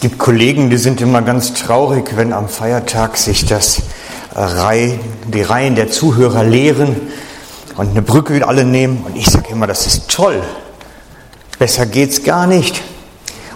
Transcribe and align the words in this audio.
Es 0.00 0.08
gibt 0.08 0.18
Kollegen, 0.18 0.70
die 0.70 0.78
sind 0.78 1.02
immer 1.02 1.20
ganz 1.20 1.52
traurig, 1.52 2.16
wenn 2.16 2.32
am 2.32 2.48
Feiertag 2.48 3.18
sich 3.18 3.44
das 3.44 3.82
Reihe, 4.34 4.98
die 5.26 5.42
Reihen 5.42 5.74
der 5.74 5.90
Zuhörer 5.90 6.42
leeren 6.42 6.96
und 7.76 7.90
eine 7.90 8.00
Brücke 8.00 8.48
alle 8.48 8.64
nehmen. 8.64 9.04
Und 9.04 9.14
ich 9.14 9.26
sage 9.26 9.50
immer, 9.50 9.66
das 9.66 9.86
ist 9.86 10.08
toll. 10.08 10.42
Besser 11.58 11.84
geht's 11.84 12.24
gar 12.24 12.46
nicht. 12.46 12.80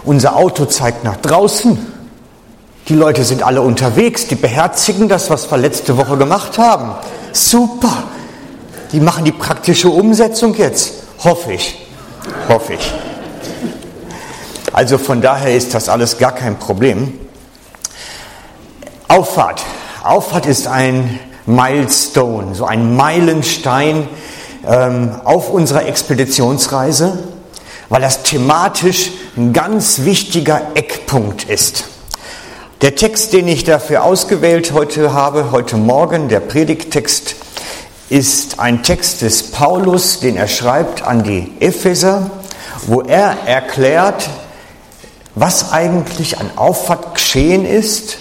Unser 0.03 0.35
Auto 0.35 0.65
zeigt 0.65 1.03
nach 1.03 1.15
draußen. 1.15 1.79
Die 2.89 2.93
Leute 2.93 3.23
sind 3.23 3.41
alle 3.41 3.63
unterwegs, 3.63 4.27
die 4.27 4.35
beherzigen 4.35 5.09
das, 5.09 5.31
was 5.31 5.49
wir 5.49 5.57
letzte 5.57 5.97
Woche 5.97 6.15
gemacht 6.15 6.59
haben. 6.59 6.91
Super. 7.31 8.03
Die 8.91 8.99
machen 8.99 9.25
die 9.25 9.31
praktische 9.31 9.89
Umsetzung 9.89 10.53
jetzt. 10.53 10.93
Hoffe 11.23 11.53
ich. 11.53 11.87
Hoffe 12.47 12.73
ich. 12.73 12.93
Also 14.75 14.97
von 14.97 15.21
daher 15.21 15.55
ist 15.55 15.73
das 15.73 15.87
alles 15.87 16.17
gar 16.17 16.33
kein 16.33 16.59
Problem. 16.59 17.17
Auffahrt. 19.07 19.63
Auffahrt 20.03 20.47
ist 20.47 20.67
ein 20.67 21.17
Milestone, 21.45 22.53
so 22.55 22.65
ein 22.65 22.93
Meilenstein 22.93 24.05
ähm, 24.67 25.15
auf 25.23 25.49
unserer 25.49 25.85
Expeditionsreise, 25.85 27.17
weil 27.87 28.01
das 28.01 28.23
thematisch 28.23 29.11
ein 29.37 29.53
ganz 29.53 29.99
wichtiger 29.99 30.61
Eckpunkt 30.73 31.45
ist. 31.45 31.85
Der 32.81 32.95
Text, 32.95 33.31
den 33.31 33.47
ich 33.47 33.63
dafür 33.63 34.03
ausgewählt 34.03 34.73
heute 34.73 35.13
habe, 35.13 35.53
heute 35.53 35.77
Morgen, 35.77 36.27
der 36.27 36.41
Predigttext, 36.41 37.35
ist 38.09 38.59
ein 38.59 38.83
Text 38.83 39.21
des 39.21 39.51
Paulus, 39.51 40.19
den 40.19 40.35
er 40.35 40.49
schreibt 40.49 41.01
an 41.01 41.23
die 41.23 41.53
Epheser, 41.61 42.29
wo 42.87 42.99
er 42.99 43.37
erklärt, 43.45 44.27
was 45.35 45.71
eigentlich 45.71 46.39
an 46.39 46.49
Auffahrt 46.55 47.13
geschehen 47.13 47.65
ist 47.65 48.17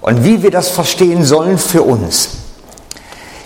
und 0.00 0.24
wie 0.24 0.42
wir 0.42 0.50
das 0.50 0.68
verstehen 0.68 1.24
sollen 1.24 1.58
für 1.58 1.82
uns. 1.82 2.30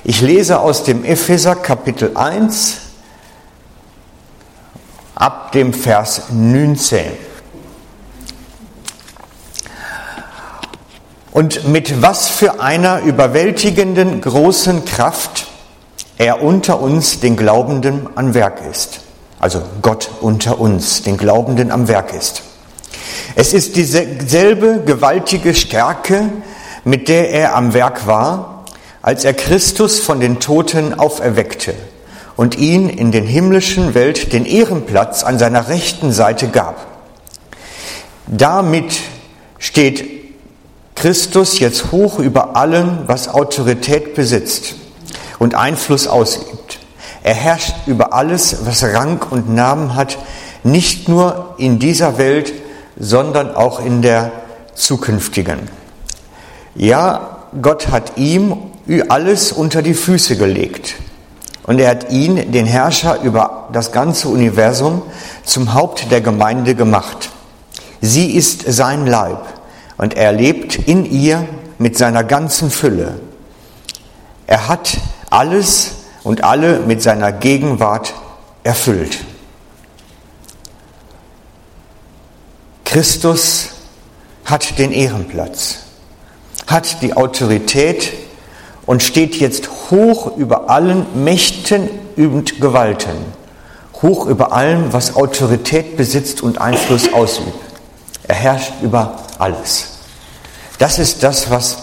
Ich 0.05 0.21
lese 0.21 0.61
aus 0.61 0.85
dem 0.85 1.05
Epheser 1.05 1.57
Kapitel 1.57 2.17
1 2.17 2.79
ab 5.15 5.53
dem 5.53 5.75
Vers 5.75 6.23
19. 6.31 7.05
Und 11.33 11.69
mit 11.69 12.01
was 12.03 12.29
für 12.29 12.61
einer 12.61 13.01
überwältigenden 13.01 14.21
großen 14.21 14.85
Kraft 14.85 15.47
er 16.17 16.43
unter 16.43 16.81
uns, 16.81 17.21
den 17.21 17.37
Glaubenden, 17.37 18.09
am 18.17 18.35
Werk 18.35 18.61
ist. 18.69 19.01
Also 19.39 19.63
Gott 19.83 20.11
unter 20.21 20.59
uns, 20.59 21.03
den 21.03 21.17
Glaubenden 21.17 21.71
am 21.71 21.87
Werk 21.87 22.13
ist. 22.13 22.43
Es 23.35 23.53
ist 23.53 23.77
dieselbe 23.77 24.83
gewaltige 24.85 25.55
Stärke, 25.55 26.31
mit 26.85 27.09
der 27.09 27.31
er 27.31 27.55
am 27.55 27.75
Werk 27.75 28.07
war, 28.07 28.65
als 29.03 29.25
er 29.25 29.35
Christus 29.35 30.01
von 30.01 30.21
den 30.21 30.41
Toten 30.41 30.99
auferweckte 30.99 31.75
und 32.37 32.57
ihn 32.57 32.89
in 32.89 33.11
den 33.11 33.25
himmlischen 33.25 33.95
Welt 33.95 34.33
den 34.33 34.45
Ehrenplatz 34.45 35.25
an 35.25 35.39
seiner 35.39 35.69
rechten 35.69 36.13
Seite 36.13 36.49
gab. 36.49 36.87
Damit 38.27 39.01
steht 39.59 40.05
Christus 40.95 41.59
jetzt 41.59 41.93
hoch 41.93 42.19
über 42.19 42.57
allem, 42.57 43.01
was 43.07 43.29
Autorität 43.29 44.15
besitzt 44.15 44.75
und 45.39 45.55
Einfluss 45.55 46.07
ausübt. 46.07 46.79
Er 47.23 47.35
herrscht 47.35 47.75
über 47.87 48.13
alles, 48.13 48.67
was 48.67 48.83
Rang 48.83 49.21
und 49.31 49.53
Namen 49.53 49.95
hat, 49.95 50.19
nicht 50.65 51.09
nur 51.09 51.55
in 51.59 51.79
dieser 51.79 52.19
Welt, 52.19 52.53
sondern 52.99 53.55
auch 53.55 53.85
in 53.85 54.03
der 54.03 54.33
zukünftigen. 54.75 55.61
Ja, 56.75 57.39
Gott 57.61 57.89
hat 57.89 58.17
ihm 58.17 58.57
alles 59.09 59.53
unter 59.53 59.83
die 59.83 59.95
Füße 59.95 60.37
gelegt. 60.37 60.95
Und 61.65 61.79
er 61.79 61.91
hat 61.91 62.11
ihn, 62.11 62.51
den 62.53 62.65
Herrscher 62.65 63.21
über 63.23 63.69
das 63.73 63.93
ganze 63.93 64.29
Universum, 64.29 65.03
zum 65.45 65.75
Haupt 65.75 66.11
der 66.11 66.21
Gemeinde 66.21 66.75
gemacht. 66.75 67.31
Sie 68.01 68.31
ist 68.33 68.63
sein 68.67 69.07
Leib 69.07 69.45
und 69.99 70.15
er 70.17 70.33
lebt 70.33 70.77
in 70.77 71.05
ihr 71.05 71.47
mit 71.79 71.99
seiner 71.99 72.25
ganzen 72.25 72.71
Fülle. 72.71 73.21
Er 74.47 74.69
hat 74.69 74.97
alles 75.31 75.93
und 76.23 76.43
alle 76.43 76.81
mit 76.81 77.03
seiner 77.03 77.33
Gegenwart 77.33 78.15
erfüllt. 78.65 79.19
Christus 82.89 83.69
hat 84.47 84.79
den 84.79 84.93
Ehrenplatz, 84.93 85.81
hat 86.67 87.03
die 87.03 87.13
Autorität 87.13 88.15
und 88.87 89.03
steht 89.03 89.37
jetzt 89.37 89.69
hoch 89.91 90.39
über 90.39 90.71
allen 90.71 91.05
Mächten 91.23 91.91
und 92.17 92.63
Gewalten, 92.63 93.11
hoch 94.01 94.25
über 94.25 94.53
allem, 94.53 94.91
was 94.95 95.17
Autorität 95.17 95.99
besitzt 95.99 96.43
und 96.43 96.63
Einfluss 96.63 97.13
ausübt. 97.13 97.53
Er 98.27 98.37
herrscht 98.37 98.73
über 98.81 99.19
alles. 99.39 99.99
Das 100.79 100.99
ist 100.99 101.23
das, 101.23 101.51
was 101.51 101.77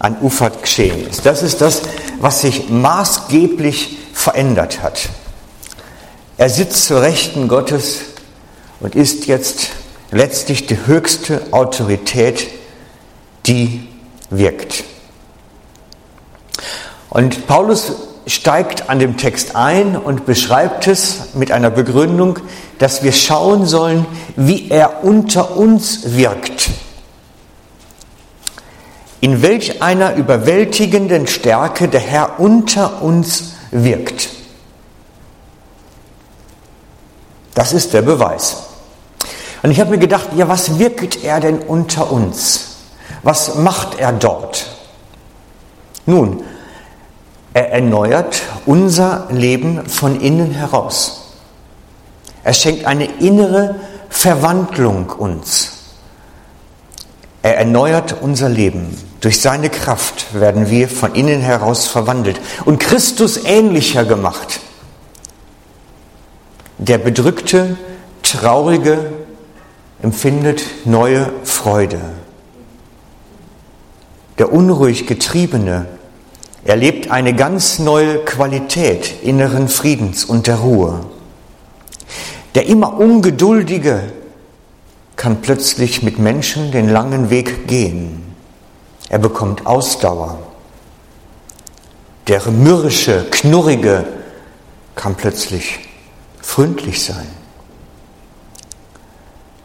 an 0.00 0.16
Ufert 0.20 0.60
geschehen 0.60 1.06
ist. 1.06 1.24
Das 1.24 1.44
ist 1.44 1.60
das, 1.60 1.82
was 2.18 2.40
sich 2.40 2.68
maßgeblich 2.68 3.96
verändert 4.12 4.82
hat. 4.82 5.08
Er 6.36 6.50
sitzt 6.50 6.86
zur 6.86 7.00
Rechten 7.00 7.46
Gottes 7.46 8.00
und 8.80 8.96
ist 8.96 9.28
jetzt 9.28 9.68
letztlich 10.10 10.66
die 10.66 10.86
höchste 10.86 11.42
Autorität, 11.50 12.48
die 13.46 13.88
wirkt. 14.30 14.84
Und 17.10 17.46
Paulus 17.46 17.92
steigt 18.26 18.90
an 18.90 18.98
dem 18.98 19.16
Text 19.16 19.56
ein 19.56 19.96
und 19.96 20.26
beschreibt 20.26 20.86
es 20.86 21.34
mit 21.34 21.50
einer 21.50 21.70
Begründung, 21.70 22.38
dass 22.78 23.02
wir 23.02 23.12
schauen 23.12 23.66
sollen, 23.66 24.06
wie 24.36 24.70
er 24.70 25.02
unter 25.04 25.56
uns 25.56 26.14
wirkt. 26.16 26.70
In 29.20 29.42
welch 29.42 29.82
einer 29.82 30.14
überwältigenden 30.14 31.26
Stärke 31.26 31.88
der 31.88 32.00
Herr 32.00 32.38
unter 32.38 33.02
uns 33.02 33.54
wirkt. 33.70 34.28
Das 37.54 37.72
ist 37.72 37.94
der 37.94 38.02
Beweis. 38.02 38.67
Und 39.62 39.70
ich 39.70 39.80
habe 39.80 39.90
mir 39.90 39.98
gedacht, 39.98 40.28
ja, 40.36 40.48
was 40.48 40.78
wirkt 40.78 41.24
er 41.24 41.40
denn 41.40 41.58
unter 41.58 42.12
uns? 42.12 42.76
Was 43.22 43.56
macht 43.56 43.98
er 43.98 44.12
dort? 44.12 44.66
Nun, 46.06 46.42
er 47.54 47.72
erneuert 47.72 48.42
unser 48.66 49.26
Leben 49.30 49.88
von 49.88 50.20
innen 50.20 50.52
heraus. 50.52 51.34
Er 52.44 52.54
schenkt 52.54 52.84
eine 52.86 53.06
innere 53.20 53.74
Verwandlung 54.08 55.10
uns. 55.10 55.72
Er 57.42 57.58
erneuert 57.58 58.16
unser 58.20 58.48
Leben. 58.48 58.96
Durch 59.20 59.40
seine 59.40 59.70
Kraft 59.70 60.38
werden 60.38 60.70
wir 60.70 60.88
von 60.88 61.14
innen 61.14 61.40
heraus 61.40 61.86
verwandelt 61.86 62.40
und 62.64 62.78
Christus 62.78 63.44
ähnlicher 63.44 64.04
gemacht. 64.04 64.60
Der 66.78 66.98
bedrückte, 66.98 67.76
traurige, 68.22 69.10
empfindet 70.02 70.64
neue 70.84 71.30
Freude. 71.44 72.00
Der 74.38 74.52
unruhig 74.52 75.06
getriebene 75.06 75.86
erlebt 76.64 77.10
eine 77.10 77.34
ganz 77.34 77.78
neue 77.78 78.18
Qualität 78.24 79.22
inneren 79.22 79.68
Friedens 79.68 80.24
und 80.24 80.46
der 80.46 80.56
Ruhe. 80.56 81.00
Der 82.54 82.66
immer 82.66 82.98
ungeduldige 82.98 84.12
kann 85.16 85.42
plötzlich 85.42 86.02
mit 86.02 86.18
Menschen 86.18 86.70
den 86.70 86.88
langen 86.88 87.30
Weg 87.30 87.66
gehen. 87.66 88.34
Er 89.08 89.18
bekommt 89.18 89.66
Ausdauer. 89.66 90.38
Der 92.28 92.46
mürrische, 92.50 93.26
knurrige 93.30 94.04
kann 94.94 95.14
plötzlich 95.14 95.80
freundlich 96.40 97.02
sein. 97.04 97.37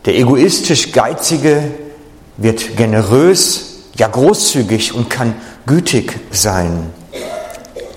Der 0.06 0.16
egoistisch 0.18 0.92
Geizige 0.92 1.72
wird 2.38 2.76
generös, 2.76 3.84
ja 3.96 4.08
großzügig 4.08 4.94
und 4.94 5.10
kann 5.10 5.36
gütig 5.66 6.20
sein. 6.32 6.90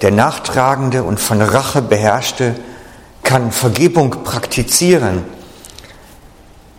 Der 0.02 0.12
Nachtragende 0.12 1.02
und 1.02 1.18
von 1.18 1.42
Rache 1.42 1.82
beherrschte 1.82 2.54
kann 3.22 3.50
Vergebung 3.50 4.22
praktizieren. 4.22 5.24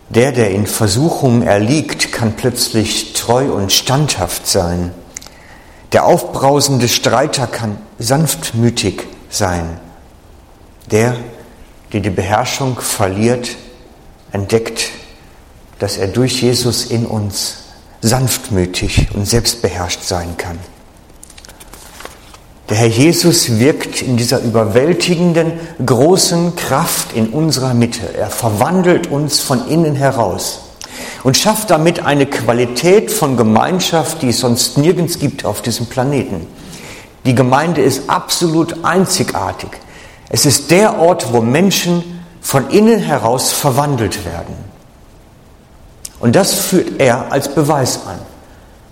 Der, 0.09 0.31
der 0.31 0.51
in 0.51 0.65
Versuchungen 0.65 1.41
erliegt, 1.41 2.13
kann 2.13 2.37
plötzlich 2.37 3.11
treu 3.11 3.51
und 3.51 3.73
standhaft 3.73 4.47
sein. 4.47 4.93
Der 5.91 6.05
aufbrausende 6.05 6.87
Streiter 6.87 7.47
kann 7.47 7.77
sanftmütig 7.99 9.03
sein. 9.29 9.77
Der, 10.89 11.17
der 11.91 11.99
die 11.99 12.09
Beherrschung 12.09 12.79
verliert, 12.79 13.57
entdeckt 14.31 14.91
dass 15.79 15.97
er 15.97 16.07
durch 16.07 16.41
Jesus 16.41 16.85
in 16.85 17.05
uns 17.05 17.57
sanftmütig 18.01 19.07
und 19.13 19.27
selbstbeherrscht 19.27 20.03
sein 20.03 20.35
kann. 20.37 20.59
Der 22.69 22.77
Herr 22.77 22.87
Jesus 22.87 23.59
wirkt 23.59 24.01
in 24.01 24.17
dieser 24.17 24.41
überwältigenden, 24.41 25.53
großen 25.85 26.55
Kraft 26.57 27.13
in 27.15 27.29
unserer 27.29 27.73
Mitte. 27.73 28.13
Er 28.13 28.29
verwandelt 28.29 29.07
uns 29.07 29.39
von 29.39 29.67
innen 29.69 29.95
heraus 29.95 30.63
und 31.23 31.37
schafft 31.37 31.69
damit 31.69 32.01
eine 32.01 32.25
Qualität 32.25 33.09
von 33.09 33.37
Gemeinschaft, 33.37 34.21
die 34.21 34.29
es 34.29 34.39
sonst 34.39 34.77
nirgends 34.77 35.17
gibt 35.19 35.45
auf 35.45 35.61
diesem 35.61 35.85
Planeten. 35.85 36.45
Die 37.25 37.35
Gemeinde 37.35 37.81
ist 37.81 38.09
absolut 38.09 38.83
einzigartig. 38.83 39.69
Es 40.29 40.45
ist 40.45 40.69
der 40.69 40.99
Ort, 40.99 41.31
wo 41.31 41.41
Menschen 41.41 42.21
von 42.41 42.69
innen 42.69 42.99
heraus 42.99 43.53
verwandelt 43.53 44.25
werden. 44.25 44.66
Und 46.19 46.35
das 46.35 46.53
führt 46.53 46.99
er 46.99 47.31
als 47.31 47.53
Beweis 47.53 47.99
an. 48.07 48.19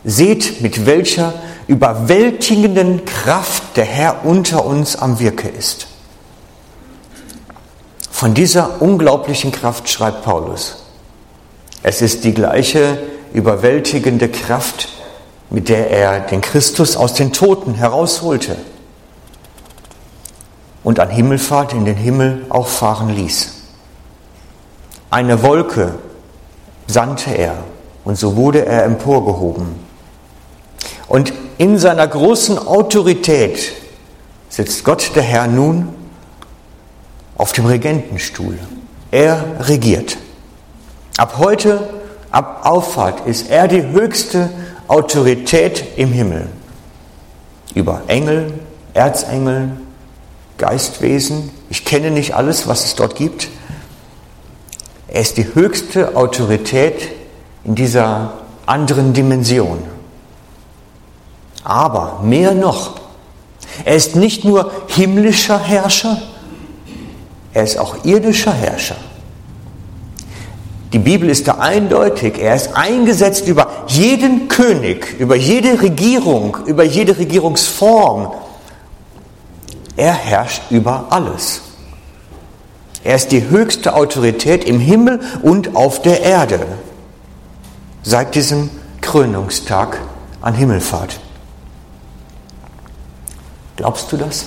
Seht, 0.03 0.61
mit 0.61 0.85
welcher 0.85 1.33
überwältigenden 1.67 3.05
Kraft 3.05 3.75
der 3.75 3.85
Herr 3.85 4.25
unter 4.25 4.65
uns 4.65 4.95
am 4.95 5.19
Wirke 5.19 5.47
ist. 5.47 5.87
Von 8.11 8.33
dieser 8.33 8.81
unglaublichen 8.81 9.51
Kraft 9.51 9.89
schreibt 9.89 10.23
Paulus. 10.23 10.83
Es 11.81 12.01
ist 12.01 12.23
die 12.23 12.33
gleiche 12.33 12.99
überwältigende 13.33 14.29
Kraft, 14.29 14.89
mit 15.49 15.69
der 15.69 15.89
er 15.91 16.19
den 16.21 16.41
Christus 16.41 16.95
aus 16.95 17.13
den 17.13 17.33
Toten 17.33 17.73
herausholte 17.73 18.55
und 20.83 20.99
an 20.99 21.09
Himmelfahrt 21.09 21.73
in 21.73 21.83
den 21.83 21.97
Himmel 21.97 22.45
auffahren 22.49 23.09
ließ. 23.09 23.53
Eine 25.09 25.43
Wolke 25.43 25.95
sandte 26.87 27.31
er 27.31 27.55
und 28.03 28.17
so 28.17 28.35
wurde 28.35 28.65
er 28.65 28.83
emporgehoben. 28.85 29.75
Und 31.07 31.33
in 31.57 31.77
seiner 31.77 32.07
großen 32.07 32.57
Autorität 32.57 33.73
sitzt 34.49 34.83
Gott 34.83 35.11
der 35.15 35.23
Herr 35.23 35.47
nun 35.47 35.89
auf 37.37 37.51
dem 37.51 37.65
Regentenstuhl. 37.65 38.57
Er 39.11 39.43
regiert. 39.61 40.17
Ab 41.17 41.35
heute, 41.37 41.89
ab 42.31 42.61
Auffahrt, 42.63 43.25
ist 43.27 43.49
er 43.49 43.67
die 43.67 43.83
höchste 43.83 44.49
Autorität 44.87 45.83
im 45.97 46.11
Himmel. 46.11 46.47
Über 47.73 48.03
Engel, 48.07 48.53
Erzengel, 48.93 49.71
Geistwesen. 50.57 51.49
Ich 51.69 51.85
kenne 51.85 52.11
nicht 52.11 52.35
alles, 52.35 52.67
was 52.67 52.85
es 52.85 52.95
dort 52.95 53.15
gibt. 53.15 53.49
Er 55.15 55.21
ist 55.21 55.37
die 55.37 55.55
höchste 55.55 56.17
Autorität 56.17 57.07
in 57.63 57.73
dieser 57.73 58.33
anderen 58.65 59.13
Dimension. 59.13 59.77
Aber 61.63 62.19
mehr 62.21 62.53
noch, 62.53 62.95
er 63.85 63.95
ist 63.95 64.17
nicht 64.17 64.43
nur 64.43 64.71
himmlischer 64.87 65.57
Herrscher, 65.57 66.21
er 67.53 67.63
ist 67.63 67.79
auch 67.79 68.03
irdischer 68.03 68.51
Herrscher. 68.51 68.97
Die 70.91 70.99
Bibel 70.99 71.29
ist 71.29 71.47
da 71.47 71.59
eindeutig. 71.59 72.37
Er 72.37 72.53
ist 72.53 72.75
eingesetzt 72.75 73.47
über 73.47 73.85
jeden 73.87 74.49
König, 74.49 75.17
über 75.17 75.37
jede 75.37 75.81
Regierung, 75.81 76.57
über 76.65 76.83
jede 76.83 77.17
Regierungsform. 77.17 78.33
Er 79.95 80.13
herrscht 80.13 80.63
über 80.71 81.05
alles. 81.09 81.61
Er 83.05 83.15
ist 83.15 83.31
die 83.31 83.49
höchste 83.49 83.93
Autorität 83.93 84.63
im 84.63 84.79
Himmel 84.79 85.19
und 85.43 85.75
auf 85.75 86.01
der 86.01 86.21
Erde 86.21 86.65
seit 88.01 88.33
diesem 88.33 88.71
Krönungstag 88.99 90.01
an 90.41 90.55
Himmelfahrt. 90.55 91.19
Glaubst 93.75 94.11
du 94.11 94.17
das? 94.17 94.45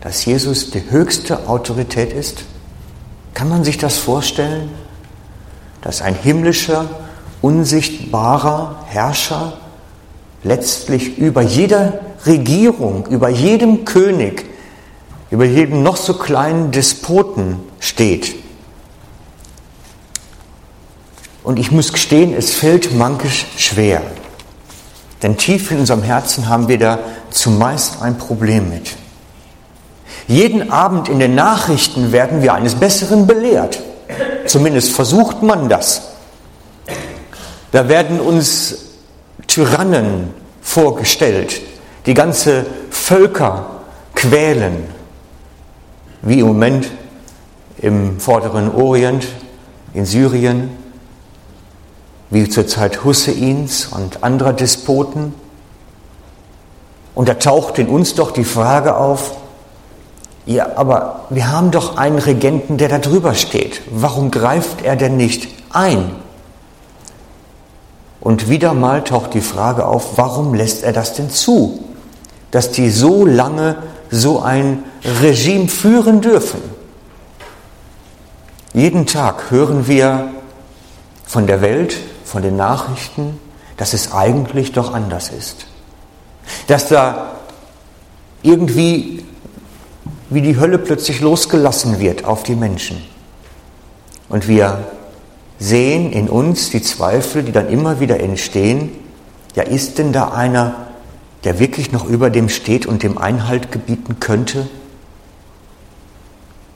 Dass 0.00 0.24
Jesus 0.24 0.72
die 0.72 0.90
höchste 0.90 1.48
Autorität 1.48 2.12
ist? 2.12 2.46
Kann 3.32 3.48
man 3.48 3.62
sich 3.62 3.78
das 3.78 3.96
vorstellen? 3.96 4.68
Dass 5.82 6.02
ein 6.02 6.16
himmlischer, 6.16 6.90
unsichtbarer 7.42 8.82
Herrscher 8.86 9.52
letztlich 10.42 11.16
über 11.16 11.42
jeder 11.42 12.00
Regierung, 12.26 13.06
über 13.06 13.28
jedem 13.28 13.84
König, 13.84 14.55
über 15.30 15.44
jedem 15.44 15.82
noch 15.82 15.96
so 15.96 16.14
kleinen 16.14 16.70
Despoten 16.70 17.58
steht. 17.80 18.36
Und 21.42 21.58
ich 21.58 21.70
muss 21.70 21.92
gestehen, 21.92 22.34
es 22.34 22.52
fällt 22.52 22.94
mankisch 22.94 23.46
schwer. 23.56 24.02
Denn 25.22 25.36
tief 25.36 25.70
in 25.70 25.78
unserem 25.78 26.02
Herzen 26.02 26.48
haben 26.48 26.68
wir 26.68 26.78
da 26.78 26.98
zumeist 27.30 28.02
ein 28.02 28.18
Problem 28.18 28.68
mit. 28.68 28.96
Jeden 30.28 30.72
Abend 30.72 31.08
in 31.08 31.20
den 31.20 31.34
Nachrichten 31.34 32.10
werden 32.10 32.42
wir 32.42 32.54
eines 32.54 32.74
Besseren 32.74 33.26
belehrt. 33.26 33.80
Zumindest 34.46 34.92
versucht 34.92 35.42
man 35.42 35.68
das. 35.68 36.02
Da 37.72 37.88
werden 37.88 38.20
uns 38.20 38.76
Tyrannen 39.46 40.34
vorgestellt, 40.62 41.60
die 42.06 42.14
ganze 42.14 42.66
Völker 42.90 43.82
quälen, 44.14 44.95
wie 46.22 46.40
im 46.40 46.46
Moment 46.46 46.90
im 47.78 48.18
vorderen 48.20 48.74
Orient, 48.74 49.26
in 49.92 50.06
Syrien, 50.06 50.70
wie 52.30 52.48
zur 52.48 52.66
Zeit 52.66 53.04
Husseins 53.04 53.86
und 53.86 54.22
anderer 54.22 54.52
Despoten. 54.52 55.34
Und 57.14 57.28
da 57.28 57.34
taucht 57.34 57.78
in 57.78 57.88
uns 57.88 58.14
doch 58.14 58.30
die 58.30 58.44
Frage 58.44 58.96
auf, 58.96 59.36
ja, 60.44 60.76
aber 60.76 61.26
wir 61.30 61.50
haben 61.50 61.72
doch 61.72 61.96
einen 61.96 62.18
Regenten, 62.18 62.78
der 62.78 62.88
da 62.88 62.98
drüber 62.98 63.34
steht. 63.34 63.82
Warum 63.90 64.30
greift 64.30 64.82
er 64.84 64.94
denn 64.94 65.16
nicht 65.16 65.48
ein? 65.70 66.12
Und 68.20 68.48
wieder 68.48 68.74
mal 68.74 69.02
taucht 69.02 69.34
die 69.34 69.40
Frage 69.40 69.86
auf, 69.86 70.16
warum 70.18 70.54
lässt 70.54 70.82
er 70.82 70.92
das 70.92 71.14
denn 71.14 71.30
zu, 71.30 71.84
dass 72.50 72.70
die 72.70 72.90
so 72.90 73.24
lange 73.24 73.76
so 74.10 74.40
ein 74.40 74.84
Regime 75.22 75.68
führen 75.68 76.20
dürfen? 76.20 76.60
Jeden 78.72 79.06
Tag 79.06 79.50
hören 79.50 79.86
wir 79.88 80.30
von 81.24 81.46
der 81.46 81.60
Welt, 81.62 81.96
von 82.24 82.42
den 82.42 82.56
Nachrichten, 82.56 83.40
dass 83.76 83.94
es 83.94 84.12
eigentlich 84.12 84.72
doch 84.72 84.92
anders 84.92 85.30
ist. 85.30 85.66
Dass 86.66 86.88
da 86.88 87.32
irgendwie 88.42 89.24
wie 90.28 90.42
die 90.42 90.58
Hölle 90.58 90.78
plötzlich 90.78 91.20
losgelassen 91.20 91.98
wird 92.00 92.24
auf 92.24 92.42
die 92.42 92.54
Menschen. 92.54 93.02
Und 94.28 94.48
wir 94.48 94.86
sehen 95.58 96.12
in 96.12 96.28
uns 96.28 96.70
die 96.70 96.82
Zweifel, 96.82 97.42
die 97.42 97.52
dann 97.52 97.68
immer 97.68 98.00
wieder 98.00 98.20
entstehen, 98.20 98.90
ja, 99.54 99.62
ist 99.62 99.98
denn 99.98 100.12
da 100.12 100.32
einer, 100.32 100.85
der 101.46 101.60
wirklich 101.60 101.92
noch 101.92 102.04
über 102.08 102.28
dem 102.28 102.48
steht 102.48 102.86
und 102.86 103.04
dem 103.04 103.18
Einhalt 103.18 103.70
gebieten 103.70 104.18
könnte? 104.18 104.66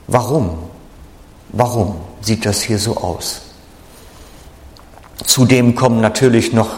Warum? 0.07 0.59
Warum 1.49 1.97
sieht 2.21 2.45
das 2.45 2.61
hier 2.61 2.79
so 2.79 2.95
aus? 2.95 3.41
Zudem 5.25 5.75
kommen 5.75 5.99
natürlich 5.99 6.53
noch 6.53 6.69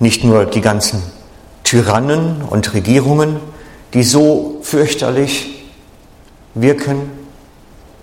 nicht 0.00 0.24
nur 0.24 0.46
die 0.46 0.60
ganzen 0.60 1.00
Tyrannen 1.62 2.42
und 2.42 2.74
Regierungen, 2.74 3.36
die 3.94 4.02
so 4.02 4.58
fürchterlich 4.62 5.62
wirken, 6.54 7.02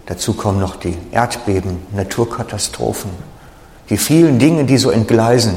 dazu 0.06 0.34
kommen 0.34 0.62
noch 0.62 0.78
die 0.78 0.96
Erdbeben, 1.12 1.80
Naturkatastrophen, 1.94 3.12
die 3.90 3.98
vielen 3.98 4.40
Dinge, 4.40 4.64
die 4.64 4.78
so 4.78 4.90
entgleisen, 4.92 5.56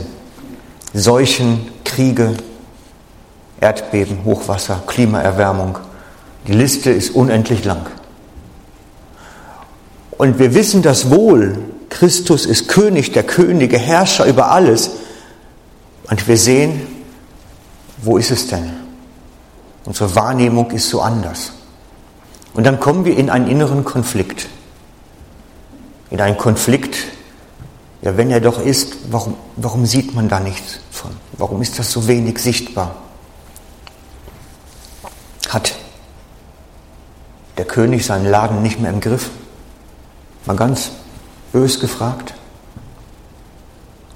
Seuchen, 0.92 1.70
Kriege, 1.84 2.34
Erdbeben, 3.62 4.24
Hochwasser, 4.24 4.82
Klimaerwärmung. 4.86 5.78
Die 6.48 6.52
Liste 6.52 6.90
ist 6.90 7.14
unendlich 7.14 7.64
lang. 7.64 7.86
Und 10.10 10.40
wir 10.40 10.52
wissen 10.54 10.82
das 10.82 11.10
wohl, 11.10 11.58
Christus 11.88 12.44
ist 12.44 12.66
König 12.66 13.12
der 13.12 13.22
Könige, 13.22 13.78
Herrscher 13.78 14.26
über 14.26 14.50
alles. 14.50 14.90
Und 16.10 16.26
wir 16.26 16.36
sehen, 16.36 16.88
wo 17.98 18.18
ist 18.18 18.32
es 18.32 18.48
denn? 18.48 18.72
Unsere 19.84 20.14
Wahrnehmung 20.16 20.72
ist 20.72 20.88
so 20.88 21.00
anders. 21.00 21.52
Und 22.54 22.64
dann 22.64 22.80
kommen 22.80 23.04
wir 23.04 23.16
in 23.16 23.30
einen 23.30 23.48
inneren 23.48 23.84
Konflikt. 23.84 24.48
In 26.10 26.20
einen 26.20 26.36
Konflikt, 26.36 26.96
ja, 28.02 28.16
wenn 28.16 28.30
er 28.32 28.40
doch 28.40 28.60
ist, 28.60 28.96
warum, 29.12 29.36
warum 29.54 29.86
sieht 29.86 30.14
man 30.14 30.28
da 30.28 30.40
nichts 30.40 30.80
von? 30.90 31.12
Warum 31.38 31.62
ist 31.62 31.78
das 31.78 31.92
so 31.92 32.08
wenig 32.08 32.40
sichtbar? 32.40 32.96
Hat 35.52 35.74
der 37.58 37.66
König 37.66 38.06
seinen 38.06 38.24
Laden 38.24 38.62
nicht 38.62 38.80
mehr 38.80 38.90
im 38.90 39.00
Griff? 39.00 39.28
Mal 40.46 40.56
ganz 40.56 40.92
bös 41.52 41.78
gefragt. 41.78 42.32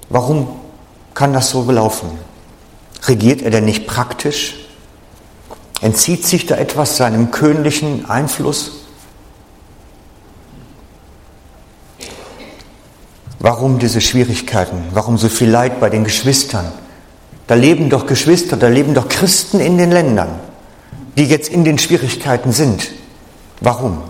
Warum 0.08 0.48
kann 1.12 1.34
das 1.34 1.50
so 1.50 1.64
gelaufen? 1.64 2.08
Regiert 3.02 3.42
er 3.42 3.50
denn 3.50 3.66
nicht 3.66 3.86
praktisch? 3.86 4.54
Entzieht 5.82 6.24
sich 6.24 6.46
da 6.46 6.56
etwas 6.56 6.96
seinem 6.96 7.30
königlichen 7.30 8.08
Einfluss? 8.08 8.72
Warum 13.38 13.78
diese 13.78 14.00
Schwierigkeiten? 14.00 14.84
Warum 14.92 15.18
so 15.18 15.28
viel 15.28 15.50
Leid 15.50 15.80
bei 15.80 15.90
den 15.90 16.04
Geschwistern? 16.04 16.72
Da 17.46 17.54
leben 17.54 17.90
doch 17.90 18.06
Geschwister, 18.06 18.56
da 18.56 18.68
leben 18.68 18.94
doch 18.94 19.08
Christen 19.08 19.60
in 19.60 19.76
den 19.76 19.92
Ländern, 19.92 20.40
die 21.16 21.24
jetzt 21.24 21.48
in 21.48 21.64
den 21.64 21.78
Schwierigkeiten 21.78 22.52
sind. 22.52 22.90
Warum? 23.60 24.02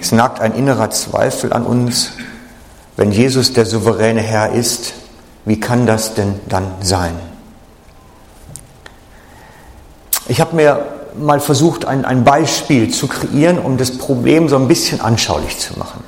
Es 0.00 0.12
nagt 0.12 0.40
ein 0.40 0.54
innerer 0.54 0.90
Zweifel 0.90 1.52
an 1.52 1.64
uns, 1.64 2.12
wenn 2.96 3.12
Jesus 3.12 3.52
der 3.52 3.66
souveräne 3.66 4.20
Herr 4.20 4.52
ist, 4.52 4.94
wie 5.44 5.60
kann 5.60 5.86
das 5.86 6.14
denn 6.14 6.34
dann 6.48 6.66
sein? 6.80 7.14
Ich 10.28 10.40
habe 10.40 10.56
mir 10.56 10.86
mal 11.16 11.40
versucht, 11.40 11.84
ein, 11.84 12.04
ein 12.04 12.24
Beispiel 12.24 12.90
zu 12.90 13.08
kreieren, 13.08 13.58
um 13.58 13.76
das 13.76 13.96
Problem 13.96 14.48
so 14.48 14.56
ein 14.56 14.68
bisschen 14.68 15.00
anschaulich 15.00 15.58
zu 15.58 15.78
machen. 15.78 16.04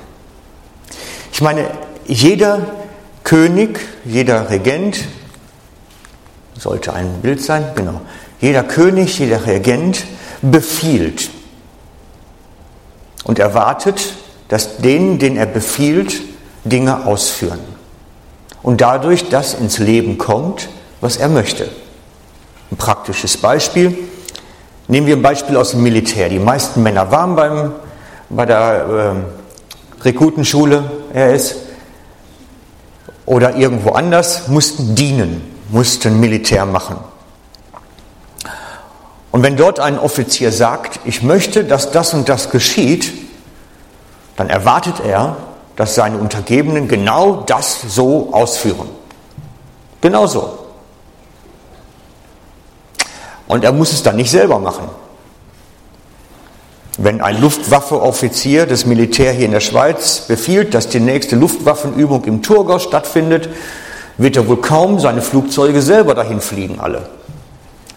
Ich 1.33 1.41
meine, 1.41 1.71
jeder 2.05 2.67
König, 3.23 3.79
jeder 4.05 4.49
Regent, 4.49 4.99
sollte 6.57 6.93
ein 6.93 7.21
Bild 7.21 7.41
sein, 7.41 7.65
genau, 7.75 8.01
jeder 8.41 8.63
König, 8.63 9.19
jeder 9.19 9.45
Regent 9.45 10.03
befiehlt 10.41 11.29
und 13.23 13.39
erwartet, 13.39 14.13
dass 14.49 14.77
denen, 14.77 15.19
den 15.19 15.37
er 15.37 15.45
befiehlt, 15.45 16.21
Dinge 16.65 17.05
ausführen. 17.05 17.59
Und 18.63 18.81
dadurch 18.81 19.29
das 19.29 19.53
ins 19.53 19.77
Leben 19.77 20.17
kommt, 20.17 20.69
was 20.99 21.17
er 21.17 21.29
möchte. 21.29 21.69
Ein 22.71 22.77
praktisches 22.77 23.37
Beispiel. 23.37 23.97
Nehmen 24.87 25.07
wir 25.07 25.15
ein 25.15 25.21
Beispiel 25.21 25.55
aus 25.57 25.71
dem 25.71 25.83
Militär. 25.83 26.29
Die 26.29 26.39
meisten 26.39 26.83
Männer 26.83 27.11
waren 27.11 27.35
beim, 27.35 27.73
bei 28.29 28.45
der 28.45 29.15
äh, 30.01 30.03
Rekrutenschule 30.03 30.83
RS 31.13 31.55
oder 33.25 33.55
irgendwo 33.55 33.91
anders, 33.91 34.47
mussten 34.47 34.95
dienen, 34.95 35.41
mussten 35.69 36.19
Militär 36.19 36.65
machen. 36.65 36.97
Und 39.31 39.43
wenn 39.43 39.55
dort 39.55 39.79
ein 39.79 39.97
Offizier 39.97 40.51
sagt, 40.51 40.99
ich 41.05 41.23
möchte, 41.23 41.63
dass 41.63 41.91
das 41.91 42.13
und 42.13 42.27
das 42.27 42.49
geschieht, 42.49 43.13
dann 44.35 44.49
erwartet 44.49 44.95
er, 45.05 45.37
dass 45.77 45.95
seine 45.95 46.17
Untergebenen 46.17 46.87
genau 46.87 47.43
das 47.47 47.81
so 47.87 48.33
ausführen. 48.33 48.89
Genau 50.01 50.27
so. 50.27 50.57
Und 53.47 53.63
er 53.63 53.71
muss 53.71 53.93
es 53.93 54.03
dann 54.03 54.17
nicht 54.17 54.31
selber 54.31 54.59
machen. 54.59 54.89
Wenn 56.97 57.21
ein 57.21 57.39
Luftwaffeoffizier 57.39 58.65
des 58.65 58.85
Militär 58.85 59.31
hier 59.31 59.45
in 59.45 59.51
der 59.51 59.61
Schweiz 59.61 60.21
befiehlt, 60.27 60.73
dass 60.73 60.89
die 60.89 60.99
nächste 60.99 61.37
Luftwaffenübung 61.37 62.25
im 62.25 62.41
Thurgau 62.41 62.79
stattfindet, 62.79 63.49
wird 64.17 64.35
er 64.35 64.47
wohl 64.47 64.57
kaum 64.57 64.99
seine 64.99 65.21
Flugzeuge 65.21 65.81
selber 65.81 66.15
dahin 66.15 66.41
fliegen, 66.41 66.79
alle 66.79 67.09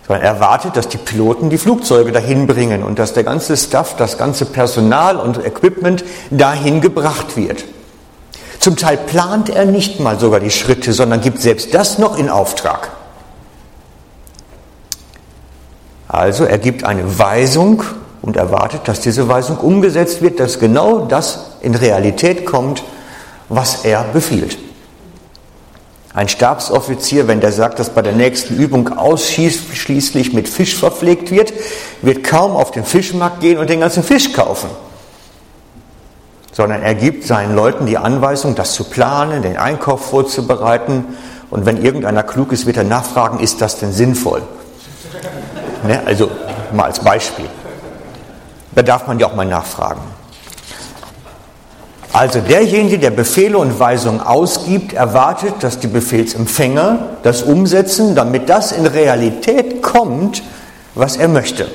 sondern 0.07 0.25
er 0.25 0.35
erwartet, 0.35 0.77
dass 0.77 0.89
die 0.89 0.99
Piloten 0.99 1.51
die 1.51 1.59
Flugzeuge 1.59 2.13
dahin 2.13 2.47
bringen 2.47 2.83
und 2.83 2.99
dass 2.99 3.15
der 3.15 3.25
ganze 3.25 3.57
Staff, 3.57 3.97
das 3.97 4.19
ganze 4.19 4.45
Personal 4.45 5.17
und 5.17 5.45
Equipment 5.45 6.05
dahin 6.31 6.81
gebracht 6.81 7.37
wird. 7.37 7.65
Zum 8.59 8.77
Teil 8.77 8.97
plant 8.97 9.51
er 9.51 9.65
nicht 9.65 10.01
mal 10.01 10.19
sogar 10.19 10.41
die 10.41 10.51
Schritte, 10.51 10.93
sondern 10.93 11.21
gibt 11.21 11.41
selbst 11.41 11.75
das 11.75 11.99
noch 11.99 12.19
in 12.19 12.29
Auftrag. 12.29 12.91
Also 16.09 16.45
er 16.45 16.59
gibt 16.59 16.85
eine 16.85 17.19
Weisung 17.19 17.83
und 18.23 18.37
erwartet, 18.37 18.83
dass 18.85 19.01
diese 19.01 19.29
Weisung 19.29 19.59
umgesetzt 19.59 20.23
wird, 20.23 20.39
dass 20.39 20.59
genau 20.59 21.07
das 21.07 21.57
in 21.61 21.75
Realität 21.75 22.47
kommt, 22.47 22.85
was 23.49 23.85
er 23.85 24.05
befiehlt. 24.05 24.57
Ein 26.15 26.29
Stabsoffizier, 26.29 27.27
wenn 27.27 27.41
der 27.41 27.51
sagt, 27.51 27.81
dass 27.81 27.91
bei 27.91 28.01
der 28.01 28.13
nächsten 28.13 28.57
Übung 28.57 28.97
ausschließlich 28.97 30.33
mit 30.33 30.49
Fisch 30.49 30.77
verpflegt 30.77 31.33
wird, 31.33 31.53
wird 32.03 32.23
kaum 32.23 32.53
auf 32.53 32.71
den 32.71 32.85
Fischmarkt 32.85 33.41
gehen 33.41 33.59
und 33.59 33.69
den 33.69 33.81
ganzen 33.81 34.05
Fisch 34.05 34.33
kaufen. 34.33 34.71
Sondern 36.53 36.83
er 36.83 36.95
gibt 36.95 37.25
seinen 37.25 37.57
Leuten 37.57 37.87
die 37.87 37.99
Anweisung, 37.99 38.55
das 38.55 38.75
zu 38.75 38.85
planen, 38.85 39.43
den 39.43 39.57
Einkauf 39.57 40.07
vorzubereiten. 40.07 41.05
Und 41.51 41.67
wenn 41.67 41.85
irgendeiner 41.85 42.23
klug 42.23 42.53
ist, 42.53 42.65
wird 42.65 42.77
er 42.77 42.85
nachfragen, 42.85 43.41
ist 43.41 43.61
das 43.61 43.81
denn 43.81 43.93
sinnvoll? 43.93 44.43
Ne? 45.83 46.01
Also 46.07 46.31
mal 46.73 46.85
als 46.85 47.01
Beispiel. 47.01 47.47
Da 48.73 48.83
darf 48.83 49.09
man 49.09 49.19
ja 49.19 49.27
auch 49.27 49.35
mal 49.35 49.47
nachfragen. 49.47 50.14
Also 52.15 52.41
derjenige, 52.41 53.01
der 53.01 53.11
Befehle 53.11 53.59
und 53.59 53.81
Weisungen 53.81 54.21
ausgibt, 54.21 54.93
erwartet, 54.93 55.55
dass 55.59 55.81
die 55.81 55.89
Befehlsempfänger 55.89 57.17
das 57.25 57.43
umsetzen, 57.43 58.15
damit 58.15 58.49
das 58.49 58.71
in 58.71 58.87
Realität 58.87 59.83
kommt, 59.83 60.45
was 60.95 61.17
er 61.17 61.27
möchte. 61.27 61.69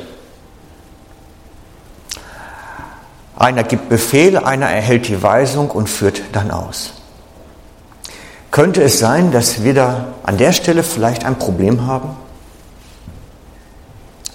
Einer 3.35 3.63
gibt 3.63 3.89
Befehl, 3.89 4.37
einer 4.37 4.67
erhält 4.69 5.09
die 5.09 5.21
Weisung 5.21 5.71
und 5.71 5.89
führt 5.89 6.21
dann 6.31 6.51
aus. 6.51 6.93
Könnte 8.49 8.81
es 8.81 8.97
sein, 8.97 9.33
dass 9.33 9.65
wir 9.65 9.73
da 9.73 10.07
an 10.23 10.37
der 10.37 10.53
Stelle 10.53 10.83
vielleicht 10.83 11.25
ein 11.25 11.37
Problem 11.37 11.85
haben? 11.85 12.15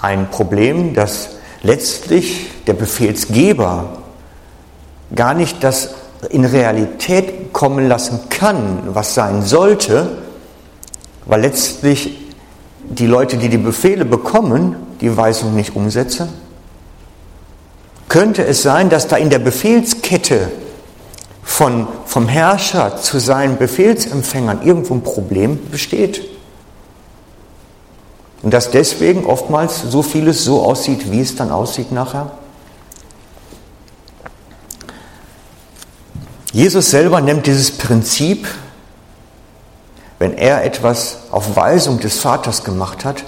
Ein 0.00 0.30
Problem, 0.30 0.92
dass 0.92 1.30
letztlich 1.62 2.50
der 2.66 2.74
Befehlsgeber 2.74 4.03
gar 5.14 5.34
nicht 5.34 5.62
das 5.62 5.90
in 6.30 6.44
Realität 6.44 7.52
kommen 7.52 7.88
lassen 7.88 8.20
kann, 8.30 8.80
was 8.86 9.14
sein 9.14 9.42
sollte, 9.42 10.18
weil 11.26 11.40
letztlich 11.42 12.18
die 12.88 13.06
Leute, 13.06 13.36
die 13.36 13.48
die 13.48 13.58
Befehle 13.58 14.04
bekommen, 14.04 14.76
die 15.00 15.16
Weisung 15.16 15.54
nicht 15.54 15.74
umsetzen? 15.76 16.28
Könnte 18.08 18.44
es 18.44 18.62
sein, 18.62 18.90
dass 18.90 19.08
da 19.08 19.16
in 19.16 19.30
der 19.30 19.38
Befehlskette 19.38 20.50
von, 21.42 21.86
vom 22.06 22.28
Herrscher 22.28 22.96
zu 22.96 23.18
seinen 23.18 23.56
Befehlsempfängern 23.56 24.62
irgendwo 24.62 24.94
ein 24.94 25.02
Problem 25.02 25.58
besteht? 25.70 26.22
Und 28.42 28.52
dass 28.52 28.70
deswegen 28.70 29.24
oftmals 29.24 29.82
so 29.82 30.02
vieles 30.02 30.44
so 30.44 30.62
aussieht, 30.62 31.10
wie 31.10 31.20
es 31.20 31.34
dann 31.34 31.50
aussieht 31.50 31.92
nachher? 31.92 32.30
Jesus 36.54 36.92
selber 36.92 37.20
nennt 37.20 37.46
dieses 37.48 37.72
Prinzip, 37.72 38.46
wenn 40.20 40.38
er 40.38 40.64
etwas 40.64 41.18
auf 41.32 41.56
Weisung 41.56 41.98
des 41.98 42.20
Vaters 42.20 42.62
gemacht 42.62 43.04
hat, 43.04 43.24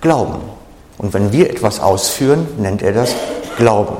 Glauben. 0.00 0.38
Und 0.96 1.12
wenn 1.12 1.32
wir 1.32 1.50
etwas 1.50 1.80
ausführen, 1.80 2.46
nennt 2.58 2.82
er 2.82 2.92
das 2.92 3.16
Glauben. 3.56 3.96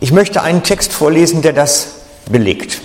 Ich 0.00 0.10
möchte 0.10 0.42
einen 0.42 0.64
Text 0.64 0.92
vorlesen, 0.92 1.40
der 1.40 1.52
das 1.52 1.90
belegt. 2.28 2.80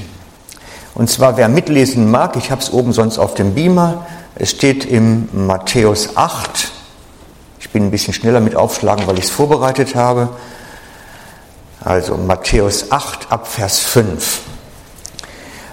Und 0.94 1.10
zwar, 1.10 1.38
wer 1.38 1.50
mitlesen 1.50 2.12
mag, 2.12 2.36
ich 2.36 2.52
habe 2.52 2.62
es 2.62 2.72
oben 2.72 2.94
sonst 2.94 3.18
auf 3.18 3.34
dem 3.34 3.56
Beamer, 3.56 4.06
es 4.36 4.52
steht 4.52 4.86
im 4.86 5.28
Matthäus 5.34 6.16
8. 6.16 6.70
Ich 7.60 7.72
bin 7.72 7.86
ein 7.86 7.92
bisschen 7.92 8.14
schneller 8.14 8.42
mit 8.42 8.56
aufschlagen, 8.56 9.08
weil 9.08 9.18
ich 9.18 9.26
es 9.26 9.32
vorbereitet 9.32 9.96
habe. 9.96 10.30
Also 11.84 12.18
Matthäus 12.18 12.92
8 12.92 13.32
ab 13.32 13.48
Vers 13.48 13.80
5. 13.80 14.42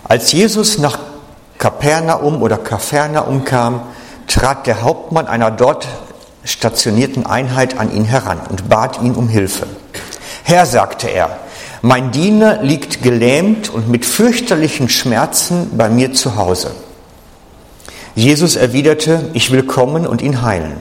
Als 0.04 0.30
Jesus 0.30 0.78
nach 0.78 0.98
Kapernaum 1.58 2.42
oder 2.42 2.58
Kapernaum 2.58 3.44
kam, 3.44 3.82
trat 4.28 4.66
der 4.66 4.82
Hauptmann 4.82 5.26
einer 5.26 5.50
dort 5.50 5.88
stationierten 6.44 7.26
Einheit 7.26 7.78
an 7.78 7.92
ihn 7.92 8.04
heran 8.04 8.40
und 8.48 8.68
bat 8.68 9.02
ihn 9.02 9.14
um 9.14 9.28
Hilfe. 9.28 9.66
Herr, 10.44 10.64
sagte 10.64 11.08
er, 11.08 11.40
mein 11.82 12.12
Diener 12.12 12.62
liegt 12.62 13.02
gelähmt 13.02 13.68
und 13.68 13.88
mit 13.88 14.04
fürchterlichen 14.04 14.88
Schmerzen 14.88 15.76
bei 15.76 15.88
mir 15.88 16.12
zu 16.12 16.36
Hause. 16.36 16.70
Jesus 18.14 18.54
erwiderte, 18.54 19.30
ich 19.34 19.50
will 19.50 19.64
kommen 19.64 20.06
und 20.06 20.22
ihn 20.22 20.42
heilen. 20.42 20.76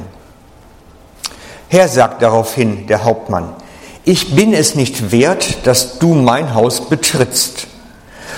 Herr, 1.67 1.87
sagt 1.87 2.21
daraufhin 2.21 2.85
der 2.85 3.03
Hauptmann, 3.03 3.53
ich 4.05 4.35
bin 4.35 4.53
es 4.53 4.75
nicht 4.75 5.11
wert, 5.11 5.65
dass 5.65 5.97
du 5.97 6.13
mein 6.13 6.53
Haus 6.53 6.81
betrittst. 6.81 7.67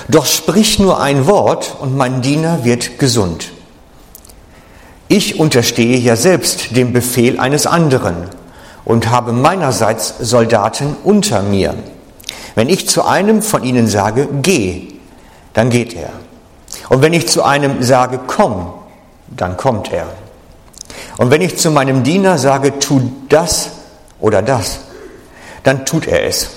Doch 0.08 0.26
sprich 0.26 0.80
nur 0.80 1.02
ein 1.02 1.28
Wort 1.28 1.76
und 1.80 1.96
mein 1.96 2.22
Diener 2.22 2.64
wird 2.64 2.98
gesund. 2.98 3.52
Ich 5.10 5.40
unterstehe 5.40 5.98
ja 5.98 6.16
selbst 6.16 6.76
dem 6.76 6.94
Befehl 6.94 7.40
eines 7.40 7.68
anderen 7.68 8.16
und 8.86 9.10
habe 9.10 9.34
meinerseits 9.34 10.16
Soldaten 10.20 10.96
unter 11.04 11.42
mir. 11.42 11.76
Wenn 12.56 12.70
ich 12.70 12.88
zu 12.88 13.04
einem 13.04 13.42
von 13.42 13.64
ihnen 13.64 13.88
sage, 13.88 14.30
geh, 14.42 14.88
dann 15.54 15.70
geht 15.70 15.94
er. 15.94 16.10
Und 16.90 17.02
wenn 17.02 17.14
ich 17.14 17.28
zu 17.28 17.44
einem 17.44 17.84
sage, 17.84 18.20
komm, 18.26 18.74
dann 19.28 19.58
kommt 19.58 19.92
er. 19.92 20.08
Und 21.18 21.32
wenn 21.32 21.42
ich 21.42 21.58
zu 21.58 21.72
meinem 21.72 22.04
Diener 22.04 22.38
sage, 22.38 22.80
tu 22.80 23.12
das 23.28 23.72
oder 24.20 24.42
das, 24.42 24.80
dann 25.68 25.86
tut 25.86 26.08
er 26.08 26.24
es. 26.24 26.50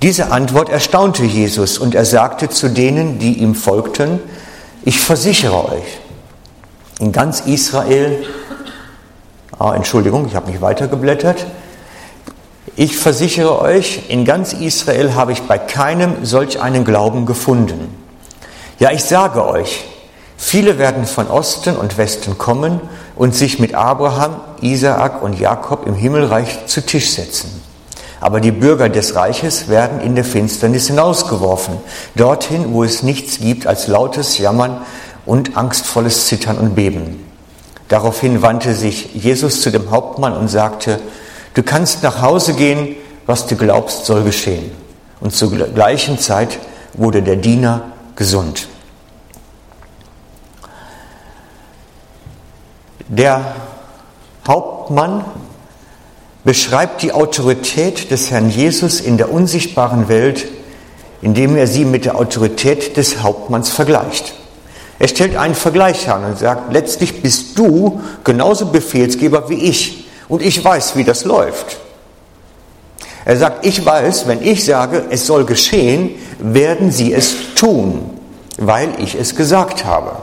Diese 0.00 0.30
Antwort 0.30 0.68
erstaunte 0.68 1.24
Jesus 1.24 1.76
und 1.76 1.96
er 1.96 2.04
sagte 2.04 2.48
zu 2.48 2.68
denen, 2.68 3.18
die 3.18 3.38
ihm 3.38 3.56
folgten, 3.56 4.20
ich 4.84 5.00
versichere 5.00 5.72
euch, 5.72 5.98
in 7.00 7.10
ganz 7.10 7.40
Israel, 7.40 8.24
ah, 9.58 9.74
Entschuldigung, 9.74 10.26
ich 10.26 10.36
habe 10.36 10.52
mich 10.52 10.60
weitergeblättert, 10.60 11.46
ich 12.76 12.96
versichere 12.96 13.60
euch, 13.60 14.02
in 14.08 14.24
ganz 14.24 14.52
Israel 14.52 15.14
habe 15.14 15.32
ich 15.32 15.42
bei 15.42 15.58
keinem 15.58 16.24
solch 16.24 16.60
einen 16.60 16.84
Glauben 16.84 17.26
gefunden. 17.26 17.92
Ja, 18.78 18.92
ich 18.92 19.02
sage 19.02 19.44
euch, 19.44 19.84
viele 20.36 20.78
werden 20.78 21.06
von 21.06 21.28
Osten 21.28 21.76
und 21.76 21.98
Westen 21.98 22.38
kommen 22.38 22.80
und 23.16 23.34
sich 23.34 23.58
mit 23.58 23.74
Abraham, 23.74 24.36
Isaak 24.60 25.22
und 25.22 25.40
Jakob 25.40 25.86
im 25.86 25.94
Himmelreich 25.94 26.66
zu 26.66 26.84
Tisch 26.84 27.10
setzen. 27.10 27.63
Aber 28.24 28.40
die 28.40 28.52
Bürger 28.52 28.88
des 28.88 29.16
Reiches 29.16 29.68
werden 29.68 30.00
in 30.00 30.14
der 30.14 30.24
Finsternis 30.24 30.86
hinausgeworfen, 30.86 31.76
dorthin, 32.14 32.72
wo 32.72 32.82
es 32.82 33.02
nichts 33.02 33.38
gibt 33.38 33.66
als 33.66 33.86
lautes 33.86 34.38
Jammern 34.38 34.80
und 35.26 35.58
angstvolles 35.58 36.26
Zittern 36.26 36.56
und 36.56 36.74
Beben. 36.74 37.22
Daraufhin 37.88 38.40
wandte 38.40 38.72
sich 38.72 39.14
Jesus 39.14 39.60
zu 39.60 39.70
dem 39.70 39.90
Hauptmann 39.90 40.32
und 40.32 40.48
sagte, 40.48 41.00
du 41.52 41.62
kannst 41.62 42.02
nach 42.02 42.22
Hause 42.22 42.54
gehen, 42.54 42.96
was 43.26 43.46
du 43.46 43.56
glaubst 43.56 44.06
soll 44.06 44.24
geschehen. 44.24 44.70
Und 45.20 45.34
zur 45.34 45.50
gleichen 45.50 46.18
Zeit 46.18 46.58
wurde 46.94 47.20
der 47.20 47.36
Diener 47.36 47.92
gesund. 48.16 48.68
Der 53.06 53.54
Hauptmann 54.48 55.26
beschreibt 56.44 57.02
die 57.02 57.12
Autorität 57.12 58.10
des 58.10 58.30
Herrn 58.30 58.50
Jesus 58.50 59.00
in 59.00 59.16
der 59.16 59.32
unsichtbaren 59.32 60.08
Welt, 60.08 60.46
indem 61.22 61.56
er 61.56 61.66
sie 61.66 61.86
mit 61.86 62.04
der 62.04 62.16
Autorität 62.16 62.96
des 62.96 63.22
Hauptmanns 63.22 63.70
vergleicht. 63.70 64.34
Er 64.98 65.08
stellt 65.08 65.36
einen 65.36 65.54
Vergleich 65.54 66.08
an 66.08 66.24
und 66.24 66.38
sagt, 66.38 66.72
letztlich 66.72 67.22
bist 67.22 67.58
du 67.58 68.00
genauso 68.22 68.66
Befehlsgeber 68.66 69.48
wie 69.48 69.64
ich 69.64 70.06
und 70.28 70.42
ich 70.42 70.62
weiß, 70.62 70.96
wie 70.96 71.04
das 71.04 71.24
läuft. 71.24 71.78
Er 73.24 73.38
sagt, 73.38 73.64
ich 73.64 73.84
weiß, 73.84 74.28
wenn 74.28 74.42
ich 74.42 74.64
sage, 74.64 75.06
es 75.08 75.26
soll 75.26 75.46
geschehen, 75.46 76.10
werden 76.38 76.92
sie 76.92 77.12
es 77.12 77.54
tun, 77.54 78.18
weil 78.58 78.90
ich 78.98 79.14
es 79.14 79.34
gesagt 79.34 79.86
habe. 79.86 80.16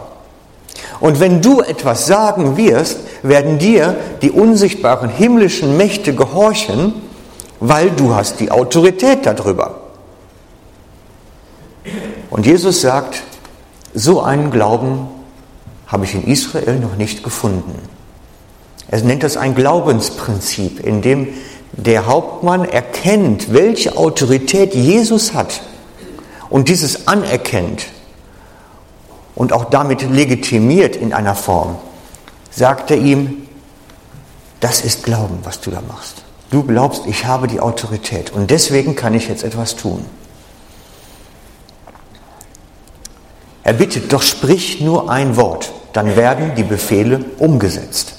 Und 1.01 1.19
wenn 1.19 1.41
du 1.41 1.61
etwas 1.61 2.05
sagen 2.05 2.55
wirst, 2.57 2.99
werden 3.23 3.57
dir 3.57 3.97
die 4.21 4.31
unsichtbaren 4.31 5.09
himmlischen 5.09 5.75
Mächte 5.75 6.15
gehorchen, 6.15 6.93
weil 7.59 7.89
du 7.89 8.13
hast 8.13 8.39
die 8.39 8.51
Autorität 8.51 9.25
darüber. 9.25 9.81
Und 12.29 12.45
Jesus 12.45 12.81
sagt, 12.81 13.23
so 13.93 14.21
einen 14.21 14.51
Glauben 14.51 15.07
habe 15.87 16.05
ich 16.05 16.13
in 16.13 16.23
Israel 16.23 16.79
noch 16.79 16.95
nicht 16.95 17.23
gefunden. 17.23 17.75
Er 18.87 19.01
nennt 19.01 19.23
das 19.23 19.37
ein 19.37 19.55
Glaubensprinzip, 19.55 20.79
in 20.79 21.01
dem 21.01 21.29
der 21.71 22.05
Hauptmann 22.05 22.63
erkennt, 22.63 23.53
welche 23.53 23.97
Autorität 23.97 24.75
Jesus 24.75 25.33
hat 25.33 25.61
und 26.49 26.69
dieses 26.69 27.07
anerkennt 27.07 27.87
und 29.35 29.53
auch 29.53 29.65
damit 29.65 30.01
legitimiert 30.09 30.95
in 30.95 31.13
einer 31.13 31.35
Form, 31.35 31.77
sagt 32.51 32.91
er 32.91 32.97
ihm, 32.97 33.47
das 34.59 34.81
ist 34.81 35.03
Glauben, 35.03 35.39
was 35.43 35.61
du 35.61 35.71
da 35.71 35.81
machst. 35.87 36.23
Du 36.51 36.63
glaubst, 36.63 37.05
ich 37.07 37.25
habe 37.25 37.47
die 37.47 37.59
Autorität 37.59 38.31
und 38.31 38.51
deswegen 38.51 38.95
kann 38.95 39.13
ich 39.13 39.27
jetzt 39.27 39.43
etwas 39.43 39.75
tun. 39.75 40.05
Er 43.63 43.73
bittet, 43.73 44.11
doch 44.11 44.21
sprich 44.21 44.81
nur 44.81 45.09
ein 45.09 45.37
Wort, 45.37 45.71
dann 45.93 46.15
werden 46.15 46.55
die 46.55 46.63
Befehle 46.63 47.23
umgesetzt. 47.37 48.15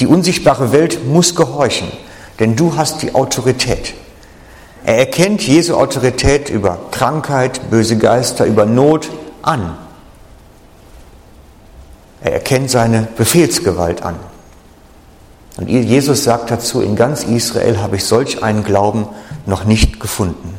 Die 0.00 0.06
unsichtbare 0.06 0.72
Welt 0.72 1.06
muss 1.06 1.34
gehorchen, 1.34 1.92
denn 2.40 2.56
du 2.56 2.76
hast 2.76 3.02
die 3.02 3.14
Autorität. 3.14 3.94
Er 4.84 4.98
erkennt 4.98 5.42
Jesu 5.42 5.76
Autorität 5.76 6.50
über 6.50 6.78
Krankheit, 6.90 7.70
böse 7.70 7.98
Geister, 7.98 8.46
über 8.46 8.66
Not 8.66 9.10
an. 9.42 9.76
Er 12.22 12.32
erkennt 12.32 12.70
seine 12.70 13.08
Befehlsgewalt 13.16 14.02
an. 14.02 14.16
Und 15.56 15.68
Jesus 15.68 16.24
sagt 16.24 16.50
dazu, 16.50 16.80
in 16.80 16.96
ganz 16.96 17.24
Israel 17.24 17.78
habe 17.80 17.96
ich 17.96 18.04
solch 18.04 18.42
einen 18.42 18.64
Glauben 18.64 19.06
noch 19.44 19.64
nicht 19.64 20.00
gefunden. 20.00 20.56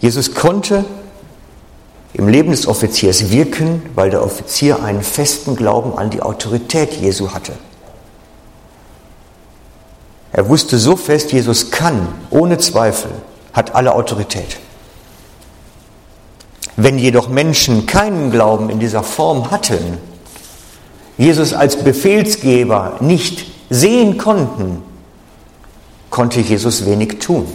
Jesus 0.00 0.34
konnte 0.34 0.84
im 2.14 2.28
Leben 2.28 2.50
des 2.50 2.66
Offiziers 2.66 3.30
wirken, 3.30 3.82
weil 3.94 4.08
der 4.08 4.22
Offizier 4.22 4.82
einen 4.82 5.02
festen 5.02 5.56
Glauben 5.56 5.98
an 5.98 6.08
die 6.10 6.22
Autorität 6.22 6.94
Jesu 6.94 7.32
hatte. 7.32 7.52
Er 10.32 10.48
wusste 10.48 10.78
so 10.78 10.96
fest, 10.96 11.32
Jesus 11.32 11.70
kann, 11.70 12.08
ohne 12.30 12.58
Zweifel, 12.58 13.10
hat 13.52 13.74
alle 13.74 13.94
Autorität. 13.94 14.58
Wenn 16.76 16.98
jedoch 16.98 17.28
Menschen 17.28 17.86
keinen 17.86 18.30
Glauben 18.30 18.70
in 18.70 18.80
dieser 18.80 19.02
Form 19.02 19.50
hatten, 19.50 19.98
Jesus 21.18 21.52
als 21.52 21.76
Befehlsgeber 21.76 22.96
nicht 23.00 23.46
sehen 23.70 24.18
konnten, 24.18 24.82
konnte 26.10 26.40
Jesus 26.40 26.86
wenig 26.86 27.18
tun. 27.18 27.46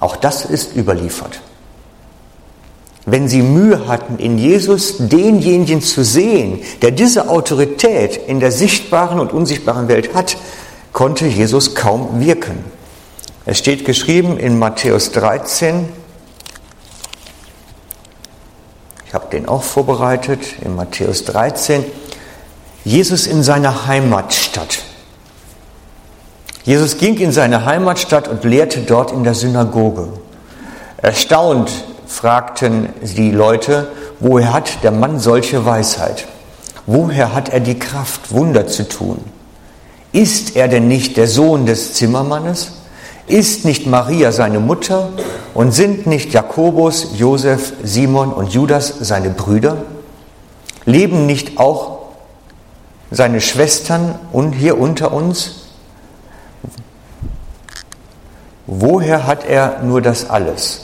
Auch 0.00 0.16
das 0.16 0.44
ist 0.44 0.74
überliefert. 0.76 1.40
Wenn 3.04 3.28
sie 3.28 3.42
Mühe 3.42 3.88
hatten, 3.88 4.18
in 4.18 4.38
Jesus 4.38 4.96
denjenigen 4.98 5.82
zu 5.82 6.04
sehen, 6.04 6.60
der 6.82 6.92
diese 6.92 7.28
Autorität 7.28 8.16
in 8.28 8.40
der 8.40 8.52
sichtbaren 8.52 9.18
und 9.18 9.32
unsichtbaren 9.32 9.88
Welt 9.88 10.14
hat, 10.14 10.36
konnte 10.92 11.26
Jesus 11.26 11.74
kaum 11.74 12.20
wirken. 12.20 12.64
Es 13.44 13.58
steht 13.58 13.84
geschrieben 13.84 14.38
in 14.38 14.58
Matthäus 14.58 15.10
13, 15.12 15.88
ich 19.06 19.14
habe 19.14 19.28
den 19.30 19.46
auch 19.46 19.62
vorbereitet, 19.62 20.40
in 20.64 20.74
Matthäus 20.74 21.24
13, 21.24 21.84
Jesus 22.84 23.26
in 23.26 23.42
seiner 23.42 23.86
Heimatstadt. 23.86 24.82
Jesus 26.64 26.98
ging 26.98 27.16
in 27.18 27.32
seine 27.32 27.64
Heimatstadt 27.64 28.28
und 28.28 28.44
lehrte 28.44 28.80
dort 28.80 29.12
in 29.12 29.24
der 29.24 29.34
Synagoge. 29.34 30.08
Erstaunt 30.96 31.70
fragten 32.06 32.88
die 33.16 33.30
Leute, 33.30 33.88
woher 34.20 34.52
hat 34.52 34.82
der 34.82 34.90
Mann 34.90 35.18
solche 35.18 35.64
Weisheit? 35.64 36.26
Woher 36.86 37.32
hat 37.32 37.48
er 37.48 37.60
die 37.60 37.78
Kraft, 37.78 38.32
Wunder 38.32 38.66
zu 38.66 38.88
tun? 38.88 39.18
Ist 40.12 40.56
er 40.56 40.68
denn 40.68 40.88
nicht 40.88 41.16
der 41.16 41.28
Sohn 41.28 41.66
des 41.66 41.94
Zimmermannes? 41.94 42.72
Ist 43.28 43.64
nicht 43.64 43.86
Maria 43.86 44.32
seine 44.32 44.58
Mutter? 44.58 45.10
Und 45.54 45.72
sind 45.72 46.06
nicht 46.06 46.32
Jakobus, 46.32 47.08
Josef, 47.16 47.72
Simon 47.84 48.32
und 48.32 48.52
Judas 48.52 48.92
seine 49.00 49.30
Brüder? 49.30 49.78
Leben 50.84 51.26
nicht 51.26 51.58
auch 51.58 51.91
seine 53.12 53.40
Schwestern 53.40 54.18
und 54.32 54.52
hier 54.52 54.78
unter 54.78 55.12
uns? 55.12 55.66
Woher 58.66 59.26
hat 59.26 59.44
er 59.44 59.82
nur 59.82 60.00
das 60.00 60.28
alles? 60.28 60.80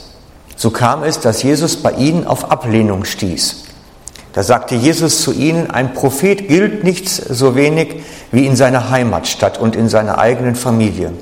So 0.56 0.70
kam 0.70 1.02
es, 1.02 1.20
dass 1.20 1.42
Jesus 1.42 1.76
bei 1.76 1.92
ihnen 1.92 2.26
auf 2.26 2.50
Ablehnung 2.50 3.04
stieß. 3.04 3.64
Da 4.34 4.42
sagte 4.42 4.74
Jesus 4.74 5.22
zu 5.22 5.32
ihnen, 5.32 5.70
ein 5.70 5.94
Prophet 5.94 6.48
gilt 6.48 6.84
nichts 6.84 7.16
so 7.16 7.56
wenig 7.56 8.02
wie 8.30 8.46
in 8.46 8.56
seiner 8.56 8.90
Heimatstadt 8.90 9.58
und 9.58 9.74
in 9.74 9.88
seiner 9.88 10.18
eigenen 10.18 10.54
Familie. 10.54 11.12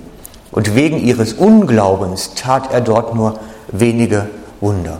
Und 0.50 0.74
wegen 0.74 0.98
ihres 0.98 1.34
Unglaubens 1.34 2.32
tat 2.34 2.72
er 2.72 2.80
dort 2.80 3.14
nur 3.14 3.38
wenige 3.68 4.28
Wunder. 4.60 4.98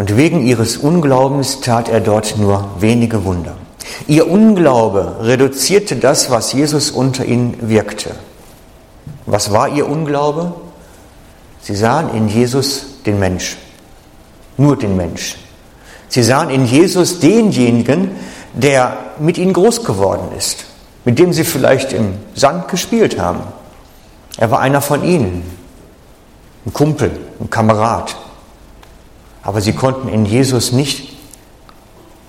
Und 0.00 0.16
wegen 0.16 0.46
ihres 0.46 0.78
Unglaubens 0.78 1.60
tat 1.60 1.90
er 1.90 2.00
dort 2.00 2.38
nur 2.38 2.70
wenige 2.78 3.26
Wunder. 3.26 3.58
Ihr 4.06 4.30
Unglaube 4.30 5.16
reduzierte 5.20 5.96
das, 5.96 6.30
was 6.30 6.54
Jesus 6.54 6.90
unter 6.90 7.26
ihnen 7.26 7.68
wirkte. 7.68 8.12
Was 9.26 9.52
war 9.52 9.68
ihr 9.68 9.86
Unglaube? 9.86 10.54
Sie 11.60 11.76
sahen 11.76 12.14
in 12.14 12.28
Jesus 12.28 13.02
den 13.04 13.18
Mensch, 13.18 13.58
nur 14.56 14.78
den 14.78 14.96
Mensch. 14.96 15.36
Sie 16.08 16.22
sahen 16.22 16.48
in 16.48 16.64
Jesus 16.64 17.20
denjenigen, 17.20 18.12
der 18.54 18.96
mit 19.18 19.36
ihnen 19.36 19.52
groß 19.52 19.84
geworden 19.84 20.28
ist, 20.34 20.64
mit 21.04 21.18
dem 21.18 21.34
sie 21.34 21.44
vielleicht 21.44 21.92
im 21.92 22.14
Sand 22.34 22.68
gespielt 22.68 23.20
haben. 23.20 23.40
Er 24.38 24.50
war 24.50 24.60
einer 24.60 24.80
von 24.80 25.04
ihnen, 25.04 25.42
ein 26.64 26.72
Kumpel, 26.72 27.10
ein 27.38 27.50
Kamerad. 27.50 28.16
Aber 29.42 29.60
sie 29.60 29.72
konnten 29.72 30.08
in 30.08 30.26
Jesus 30.26 30.72
nicht 30.72 31.16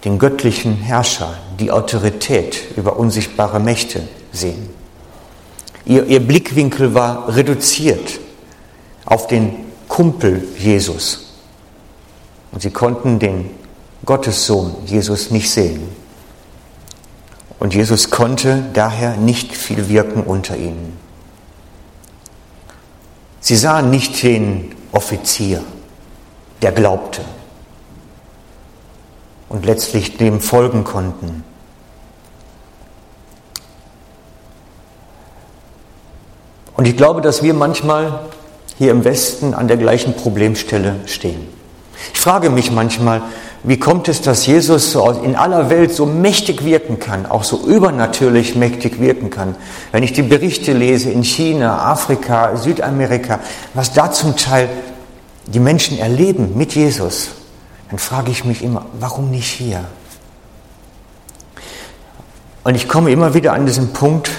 den 0.06 0.17
göttlichen 0.17 0.78
Herrscher, 0.78 1.38
die 1.60 1.71
Autorität 1.71 2.76
über 2.76 2.97
unsichtbare 2.97 3.60
Mächte 3.60 4.08
sehen. 4.32 4.69
Ihr, 5.86 6.06
ihr 6.06 6.26
Blickwinkel 6.26 6.93
war 6.93 7.36
reduziert 7.36 8.19
auf 9.06 9.28
den 9.28 9.65
Kumpel 9.88 10.47
Jesus. 10.58 11.34
Und 12.52 12.62
sie 12.62 12.71
konnten 12.71 13.19
den 13.19 13.50
Gottessohn 14.06 14.76
Jesus 14.86 15.32
nicht 15.32 15.52
sehen. 15.52 15.82
Und 17.60 17.76
Jesus 17.76 18.10
konnte 18.10 18.63
daher 18.74 19.17
nicht 19.17 19.56
viel 19.56 19.88
wirken 19.88 20.24
unter 20.24 20.58
ihnen. 20.58 20.97
Sie 23.39 23.56
sahen 23.56 23.89
nicht 23.89 24.21
den 24.24 24.76
Offizier, 24.91 25.63
der 26.62 26.71
glaubte 26.71 27.21
und 29.50 29.65
letztlich 29.65 30.17
dem 30.17 30.39
folgen 30.39 30.84
konnten. 30.84 31.43
Und 36.76 36.88
ich 36.88 36.97
glaube, 36.97 37.21
dass 37.21 37.43
wir 37.43 37.54
manchmal 37.54 38.21
hier 38.78 38.91
im 38.91 39.04
Westen 39.04 39.54
an 39.54 39.67
der 39.67 39.78
gleichen 39.78 40.15
Problemstelle 40.15 40.95
stehen. 41.06 41.47
Ich 42.13 42.19
frage 42.19 42.50
mich 42.50 42.71
manchmal, 42.71 43.21
wie 43.63 43.78
kommt 43.78 44.08
es, 44.08 44.24
dass 44.24 44.47
Jesus 44.47 44.95
in 45.24 45.36
aller 45.36 45.69
Welt 45.69 45.93
so 45.93 46.08
mächtig 46.08 46.65
wirken 46.65 46.97
kann, 46.97 47.28
auch 47.28 47.43
so 47.43 47.60
übernatürlich 47.67 48.56
mächtig 48.56 49.00
wirken 49.00 49.30
kann? 49.30 49.56
Wenn 49.91 50.02
ich 50.02 50.13
die 50.13 50.24
Berichte 50.24 50.74
lese 50.74 51.12
in 51.12 51.24
China, 51.24 51.86
Afrika, 51.91 52.56
Südamerika, 52.56 53.39
was 53.76 53.93
da 53.93 54.12
zum 54.12 54.36
Teil 54.36 54.67
die 55.52 55.60
Menschen 55.60 56.00
erleben 56.00 56.58
mit 56.58 56.76
Jesus, 56.76 57.30
dann 57.90 58.00
frage 58.00 58.32
ich 58.32 58.46
mich 58.46 58.64
immer, 58.64 58.86
warum 59.00 59.32
nicht 59.32 59.52
hier? 59.52 59.84
Und 62.64 62.76
ich 62.76 62.88
komme 62.88 63.12
immer 63.12 63.34
wieder 63.34 63.54
an 63.54 63.66
diesen 63.66 63.92
Punkt, 63.92 64.30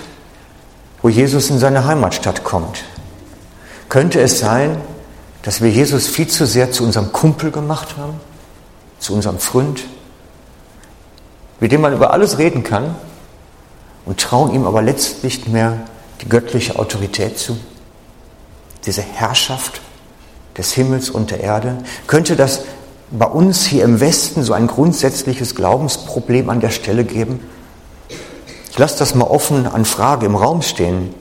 wo 1.03 1.09
Jesus 1.09 1.51
in 1.51 1.59
seine 1.59 1.85
Heimatstadt 1.85 2.44
kommt. 2.44 2.85
Könnte 3.88 4.20
es 4.20 4.38
sein, 4.38 4.81
dass 5.42 5.61
wir 5.61 5.70
Jesus 5.70 6.07
viel 6.07 6.29
zu 6.29 6.46
sehr 6.46 6.70
zu 6.70 6.85
unserem 6.85 7.12
Kumpel 7.12 7.51
gemacht 7.51 7.96
haben, 7.98 8.20
zu 9.01 9.12
unserem 9.12 9.38
Freund, 9.38 9.83
mit 11.61 11.72
dem 11.72 11.81
man 11.81 11.92
über 11.92 12.12
alles 12.12 12.38
reden 12.38 12.62
kann 12.62 12.94
und 14.07 14.20
trauen 14.20 14.55
ihm 14.55 14.66
aber 14.66 14.81
letztlich 14.81 15.25
nicht 15.25 15.48
mehr 15.48 15.81
die 16.22 16.29
göttliche 16.29 16.79
Autorität 16.79 17.38
zu, 17.38 17.59
diese 18.87 19.03
Herrschaft 19.03 19.81
des 20.57 20.73
Himmels 20.73 21.11
und 21.11 21.31
der 21.31 21.41
Erde? 21.41 21.79
Könnte 22.07 22.37
das 22.37 22.62
bei 23.11 23.27
uns 23.27 23.67
hier 23.67 23.85
im 23.85 24.01
Westen 24.01 24.43
so 24.43 24.53
ein 24.53 24.67
grundsätzliches 24.67 25.55
Glaubensproblem 25.55 26.49
an 26.51 26.61
der 26.61 26.71
Stelle 26.71 27.05
geben? 27.05 27.41
Ich 28.71 28.79
lasse 28.79 28.99
das 28.99 29.15
mal 29.15 29.27
offen 29.27 29.67
an 29.67 29.85
Frage 29.85 30.27
im 30.27 30.35
Raum 30.35 30.62
stehen, 30.62 31.15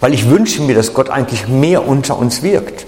weil 0.00 0.14
ich 0.14 0.28
wünsche 0.28 0.62
mir, 0.62 0.74
dass 0.74 0.94
Gott 0.94 1.08
eigentlich 1.08 1.46
mehr 1.46 1.86
unter 1.86 2.18
uns 2.18 2.42
wirkt, 2.42 2.86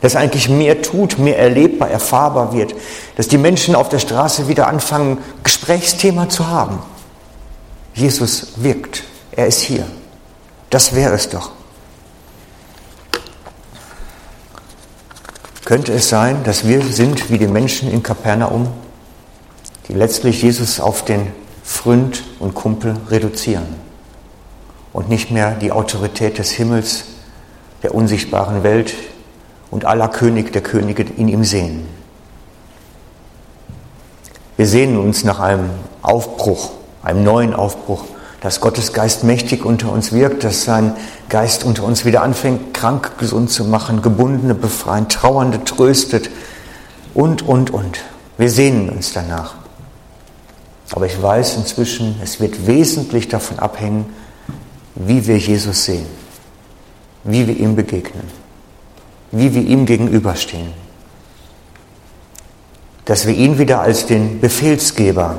dass 0.00 0.14
er 0.14 0.20
eigentlich 0.20 0.48
mehr 0.48 0.80
tut, 0.82 1.18
mehr 1.18 1.38
erlebbar, 1.38 1.90
erfahrbar 1.90 2.52
wird, 2.52 2.74
dass 3.16 3.26
die 3.26 3.38
Menschen 3.38 3.74
auf 3.74 3.88
der 3.88 3.98
Straße 3.98 4.46
wieder 4.46 4.68
anfangen, 4.68 5.18
Gesprächsthema 5.42 6.28
zu 6.28 6.46
haben. 6.46 6.78
Jesus 7.94 8.52
wirkt, 8.56 9.02
er 9.32 9.46
ist 9.46 9.60
hier. 9.60 9.86
Das 10.70 10.94
wäre 10.94 11.14
es 11.14 11.28
doch. 11.28 11.50
Könnte 15.70 15.92
es 15.92 16.08
sein, 16.08 16.42
dass 16.42 16.66
wir 16.66 16.82
sind 16.82 17.30
wie 17.30 17.38
die 17.38 17.46
Menschen 17.46 17.92
in 17.92 18.02
Kapernaum, 18.02 18.66
die 19.86 19.92
letztlich 19.92 20.42
Jesus 20.42 20.80
auf 20.80 21.04
den 21.04 21.28
Freund 21.62 22.24
und 22.40 22.56
Kumpel 22.56 22.96
reduzieren 23.08 23.68
und 24.92 25.08
nicht 25.08 25.30
mehr 25.30 25.54
die 25.54 25.70
Autorität 25.70 26.38
des 26.38 26.50
Himmels, 26.50 27.04
der 27.84 27.94
unsichtbaren 27.94 28.64
Welt 28.64 28.94
und 29.70 29.84
aller 29.84 30.08
König 30.08 30.52
der 30.52 30.62
Könige 30.62 31.04
in 31.04 31.28
ihm 31.28 31.44
sehen. 31.44 31.86
Wir 34.56 34.66
sehnen 34.66 34.98
uns 34.98 35.22
nach 35.22 35.38
einem 35.38 35.70
Aufbruch, 36.02 36.72
einem 37.04 37.22
neuen 37.22 37.54
Aufbruch, 37.54 38.02
dass 38.40 38.60
Gottes 38.60 38.92
Geist 38.92 39.22
mächtig 39.22 39.64
unter 39.64 39.92
uns 39.92 40.12
wirkt, 40.12 40.44
dass 40.44 40.64
sein 40.64 40.96
Geist 41.28 41.62
unter 41.64 41.84
uns 41.84 42.04
wieder 42.04 42.22
anfängt, 42.22 42.72
krank 42.72 43.18
gesund 43.18 43.50
zu 43.50 43.64
machen, 43.64 44.00
Gebundene 44.00 44.54
befreien, 44.54 45.08
Trauernde 45.08 45.62
tröstet 45.64 46.30
und, 47.12 47.42
und, 47.42 47.70
und. 47.70 48.00
Wir 48.38 48.50
sehnen 48.50 48.88
uns 48.88 49.12
danach. 49.12 49.56
Aber 50.92 51.06
ich 51.06 51.20
weiß 51.20 51.56
inzwischen, 51.56 52.18
es 52.22 52.40
wird 52.40 52.66
wesentlich 52.66 53.28
davon 53.28 53.58
abhängen, 53.58 54.06
wie 54.94 55.26
wir 55.26 55.36
Jesus 55.36 55.84
sehen, 55.84 56.06
wie 57.22 57.46
wir 57.46 57.56
ihm 57.56 57.76
begegnen, 57.76 58.24
wie 59.30 59.54
wir 59.54 59.62
ihm 59.62 59.84
gegenüberstehen. 59.84 60.72
Dass 63.04 63.26
wir 63.26 63.34
ihn 63.34 63.58
wieder 63.58 63.80
als 63.80 64.06
den 64.06 64.40
Befehlsgeber, 64.40 65.38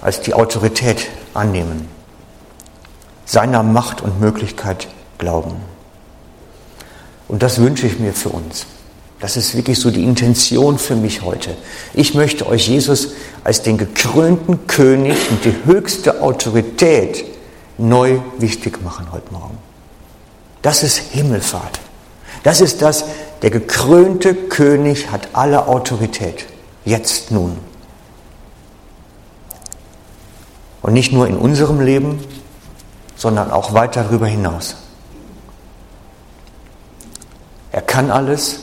als 0.00 0.22
die 0.22 0.34
Autorität 0.34 1.08
annehmen, 1.36 1.88
seiner 3.24 3.62
Macht 3.62 4.00
und 4.00 4.20
Möglichkeit 4.20 4.88
glauben. 5.18 5.56
Und 7.28 7.42
das 7.42 7.58
wünsche 7.58 7.86
ich 7.86 7.98
mir 7.98 8.12
für 8.12 8.30
uns. 8.30 8.66
Das 9.20 9.36
ist 9.36 9.56
wirklich 9.56 9.78
so 9.80 9.90
die 9.90 10.04
Intention 10.04 10.78
für 10.78 10.94
mich 10.94 11.22
heute. 11.22 11.56
Ich 11.94 12.14
möchte 12.14 12.46
euch 12.46 12.68
Jesus 12.68 13.12
als 13.44 13.62
den 13.62 13.78
gekrönten 13.78 14.66
König 14.66 15.16
und 15.30 15.44
die 15.44 15.54
höchste 15.64 16.20
Autorität 16.20 17.24
neu 17.78 18.18
wichtig 18.38 18.82
machen 18.84 19.06
heute 19.12 19.32
Morgen. 19.32 19.56
Das 20.62 20.82
ist 20.82 20.98
Himmelfahrt. 20.98 21.80
Das 22.42 22.60
ist 22.60 22.82
das, 22.82 23.04
der 23.42 23.50
gekrönte 23.50 24.34
König 24.34 25.10
hat 25.10 25.28
alle 25.32 25.66
Autorität. 25.66 26.44
Jetzt 26.84 27.30
nun. 27.30 27.58
Und 30.86 30.92
nicht 30.92 31.10
nur 31.10 31.26
in 31.26 31.36
unserem 31.36 31.80
Leben, 31.80 32.20
sondern 33.16 33.50
auch 33.50 33.74
weit 33.74 33.96
darüber 33.96 34.28
hinaus. 34.28 34.76
Er 37.72 37.82
kann 37.82 38.12
alles, 38.12 38.60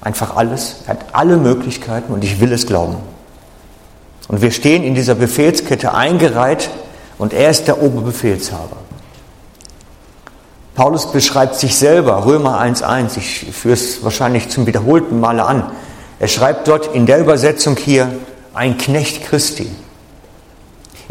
einfach 0.00 0.34
alles, 0.34 0.76
er 0.86 0.94
hat 0.94 1.04
alle 1.12 1.36
Möglichkeiten 1.36 2.10
und 2.14 2.24
ich 2.24 2.40
will 2.40 2.54
es 2.54 2.66
glauben. 2.66 2.96
Und 4.28 4.40
wir 4.40 4.50
stehen 4.50 4.82
in 4.82 4.94
dieser 4.94 5.14
Befehlskette 5.14 5.92
eingereiht 5.92 6.70
und 7.18 7.34
er 7.34 7.50
ist 7.50 7.68
der 7.68 7.82
Oberbefehlshaber. 7.82 8.78
Paulus 10.74 11.12
beschreibt 11.12 11.56
sich 11.56 11.76
selber, 11.76 12.24
Römer 12.24 12.62
1.1, 12.62 13.18
ich 13.18 13.54
führe 13.54 13.74
es 13.74 14.02
wahrscheinlich 14.02 14.48
zum 14.48 14.66
wiederholten 14.66 15.20
Male 15.20 15.44
an. 15.44 15.70
Er 16.18 16.28
schreibt 16.28 16.66
dort 16.66 16.94
in 16.94 17.04
der 17.04 17.20
Übersetzung 17.20 17.76
hier, 17.76 18.10
ein 18.54 18.78
Knecht 18.78 19.26
Christi. 19.26 19.70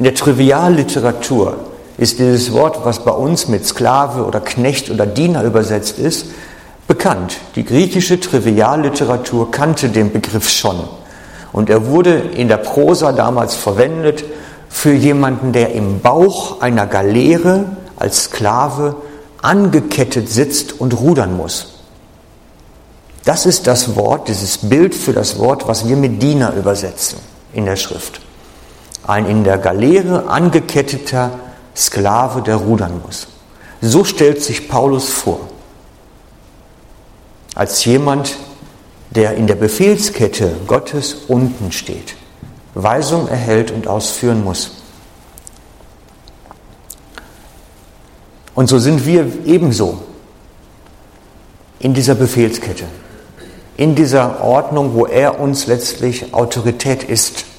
In 0.02 0.06
der 0.06 0.16
Trivialliteratur 0.16 1.58
ist 2.00 2.18
dieses 2.18 2.52
Wort, 2.54 2.84
was 2.86 3.04
bei 3.04 3.12
uns 3.12 3.48
mit 3.48 3.68
Sklave 3.68 4.26
oder 4.26 4.40
Knecht 4.40 4.90
oder 4.90 5.06
Diener 5.06 5.44
übersetzt 5.44 6.00
ist, 6.00 6.26
bekannt. 6.88 7.38
Die 7.56 7.64
griechische 7.64 8.20
Trivialliteratur 8.20 9.52
kannte 9.52 9.90
den 9.90 10.12
Begriff 10.12 10.50
schon. 10.50 10.80
Und 11.54 11.70
er 11.70 11.86
wurde 11.86 12.16
in 12.16 12.48
der 12.48 12.58
Prosa 12.58 13.12
damals 13.12 13.54
verwendet 13.54 14.24
für 14.70 14.92
jemanden, 14.92 15.54
der 15.54 15.74
im 15.74 16.00
Bauch 16.00 16.62
einer 16.62 16.88
Galeere 16.88 17.66
als 17.96 18.24
Sklave 18.24 18.96
angekettet 19.44 20.30
sitzt 20.30 20.82
und 20.82 21.00
rudern 21.00 21.38
muss. 21.38 21.76
Das 23.24 23.46
ist 23.46 23.68
das 23.68 23.96
Wort, 23.96 24.30
dieses 24.30 24.58
Bild 24.58 24.96
für 24.96 25.14
das 25.14 25.38
Wort, 25.38 25.68
was 25.68 25.88
wir 25.88 25.96
mit 25.96 26.24
Diener 26.24 26.56
übersetzen 26.56 27.20
in 27.54 27.66
der 27.66 27.76
Schrift. 27.76 28.20
Ein 29.12 29.26
in 29.26 29.44
der 29.44 29.58
Galeere 29.58 30.30
angeketteter 30.30 31.32
Sklave, 31.76 32.42
der 32.42 32.56
rudern 32.56 33.02
muss. 33.06 33.28
So 33.82 34.06
stellt 34.06 34.42
sich 34.42 34.70
Paulus 34.70 35.10
vor. 35.10 35.50
Als 37.54 37.84
jemand, 37.84 38.38
der 39.10 39.34
in 39.34 39.48
der 39.48 39.56
Befehlskette 39.56 40.56
Gottes 40.66 41.26
unten 41.28 41.74
steht, 41.74 42.16
Weisung 42.74 43.28
erhält 43.28 43.72
und 43.72 43.86
ausführen 43.86 44.46
muss. 44.46 44.78
Und 48.56 48.70
so 48.70 48.80
sind 48.80 49.06
wir 49.06 49.28
ebenso 49.46 50.02
in 51.80 51.94
dieser 51.94 52.16
Befehlskette, 52.16 52.86
in 53.76 53.94
dieser 53.94 54.42
Ordnung, 54.42 54.94
wo 54.94 55.06
er 55.06 55.42
uns 55.42 55.68
letztlich 55.68 56.34
Autorität 56.34 57.04
ist. 57.04 57.51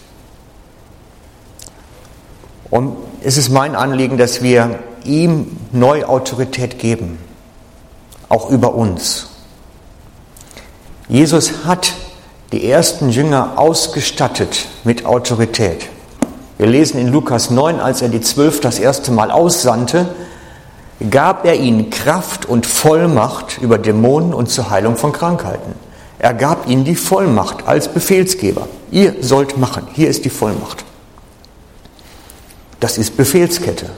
Und 2.73 2.97
es 3.23 3.37
ist 3.37 3.51
mein 3.51 3.77
Anliegen, 3.77 4.17
dass 4.17 4.41
wir 4.41 4.79
ihm 5.05 5.59
neu 5.73 6.07
Autorität 6.07 6.79
geben, 6.79 7.19
auch 8.31 8.49
über 8.49 8.75
uns. 8.75 9.27
Jesus 11.07 11.67
hat 11.67 11.93
die 12.51 12.67
ersten 12.67 13.11
Jünger 13.11 13.59
ausgestattet 13.59 14.69
mit 14.85 15.05
Autorität. 15.05 15.91
Wir 16.57 16.67
lesen 16.67 16.99
in 16.99 17.09
Lukas 17.09 17.51
9, 17.51 17.79
als 17.79 18.01
er 18.01 18.09
die 18.09 18.23
zwölf 18.23 18.61
das 18.61 18.79
erste 18.79 19.13
Mal 19.13 19.31
aussandte, 19.31 20.09
gab 21.11 21.45
er 21.45 21.57
ihnen 21.57 21.91
Kraft 21.91 22.47
und 22.47 22.65
Vollmacht 22.65 23.59
über 23.61 23.77
Dämonen 23.77 24.33
und 24.33 24.49
zur 24.49 24.71
Heilung 24.71 24.97
von 24.97 25.13
Krankheiten. 25.13 25.75
Er 26.19 26.33
gab 26.33 26.67
ihnen 26.67 26.85
die 26.85 26.97
Vollmacht 26.97 27.69
als 27.69 27.89
Befehlsgeber. 27.89 28.67
Ihr 28.91 29.17
sollt 29.21 29.59
machen, 29.59 29.89
hier 29.93 30.09
ist 30.09 30.25
die 30.25 30.31
Vollmacht. 30.31 30.87
Das 32.83 32.99
ist 32.99 33.17
Befehlskette. 33.17 33.89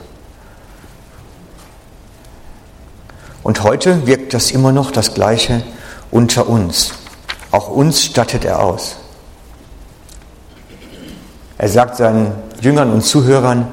Und 3.42 3.62
heute 3.62 4.06
wirkt 4.06 4.34
das 4.34 4.50
immer 4.50 4.72
noch 4.72 4.90
das 4.90 5.14
Gleiche 5.14 5.62
unter 6.10 6.50
uns. 6.50 6.92
Auch 7.50 7.70
uns 7.70 8.04
stattet 8.04 8.44
er 8.44 8.62
aus. 8.62 8.96
Er 11.56 11.70
sagt 11.70 11.96
seinen 11.96 12.32
Jüngern 12.60 12.92
und 12.92 13.00
Zuhörern, 13.00 13.68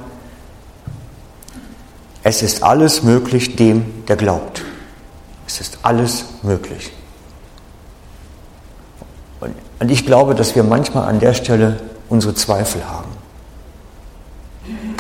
es 2.23 2.41
ist 2.41 2.63
alles 2.63 3.03
möglich 3.03 3.57
dem, 3.57 4.05
der 4.05 4.15
glaubt. 4.15 4.63
Es 5.45 5.59
ist 5.59 5.79
alles 5.81 6.23
möglich. 6.41 6.93
Und 9.41 9.91
ich 9.91 10.05
glaube, 10.05 10.35
dass 10.35 10.55
wir 10.55 10.63
manchmal 10.63 11.09
an 11.09 11.19
der 11.19 11.33
Stelle 11.33 11.81
unsere 12.07 12.33
Zweifel 12.33 12.87
haben. 12.87 13.20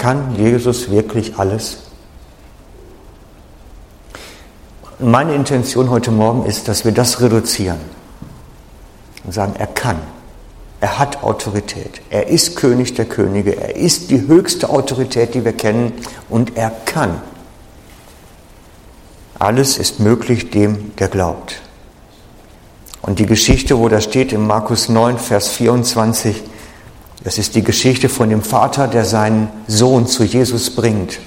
Kann 0.01 0.33
Jesus 0.35 0.89
wirklich 0.89 1.37
alles? 1.37 1.77
Meine 4.97 5.35
Intention 5.35 5.91
heute 5.91 6.09
Morgen 6.09 6.43
ist, 6.47 6.67
dass 6.67 6.85
wir 6.85 6.91
das 6.91 7.21
reduzieren 7.21 7.77
und 9.23 9.31
sagen, 9.31 9.53
er 9.59 9.67
kann. 9.67 9.99
Er 10.79 10.97
hat 10.97 11.21
Autorität. 11.21 12.01
Er 12.09 12.29
ist 12.29 12.55
König 12.55 12.95
der 12.95 13.05
Könige. 13.05 13.55
Er 13.55 13.75
ist 13.75 14.09
die 14.09 14.25
höchste 14.25 14.71
Autorität, 14.71 15.35
die 15.35 15.45
wir 15.45 15.53
kennen. 15.53 15.93
Und 16.31 16.57
er 16.57 16.71
kann. 16.85 17.21
Alles 19.37 19.77
ist 19.77 19.99
möglich 19.99 20.49
dem, 20.49 20.95
der 20.95 21.09
glaubt. 21.09 21.61
Und 23.03 23.19
die 23.19 23.27
Geschichte, 23.27 23.77
wo 23.77 23.87
da 23.87 24.01
steht 24.01 24.33
in 24.33 24.47
Markus 24.47 24.89
9, 24.89 25.19
Vers 25.19 25.49
24, 25.49 26.41
das 27.23 27.37
ist 27.37 27.55
die 27.55 27.63
Geschichte 27.63 28.09
von 28.09 28.29
dem 28.29 28.41
Vater, 28.41 28.87
der 28.87 29.05
seinen 29.05 29.49
Sohn 29.67 30.07
zu 30.07 30.23
Jesus 30.23 30.75
bringt. 30.75 31.19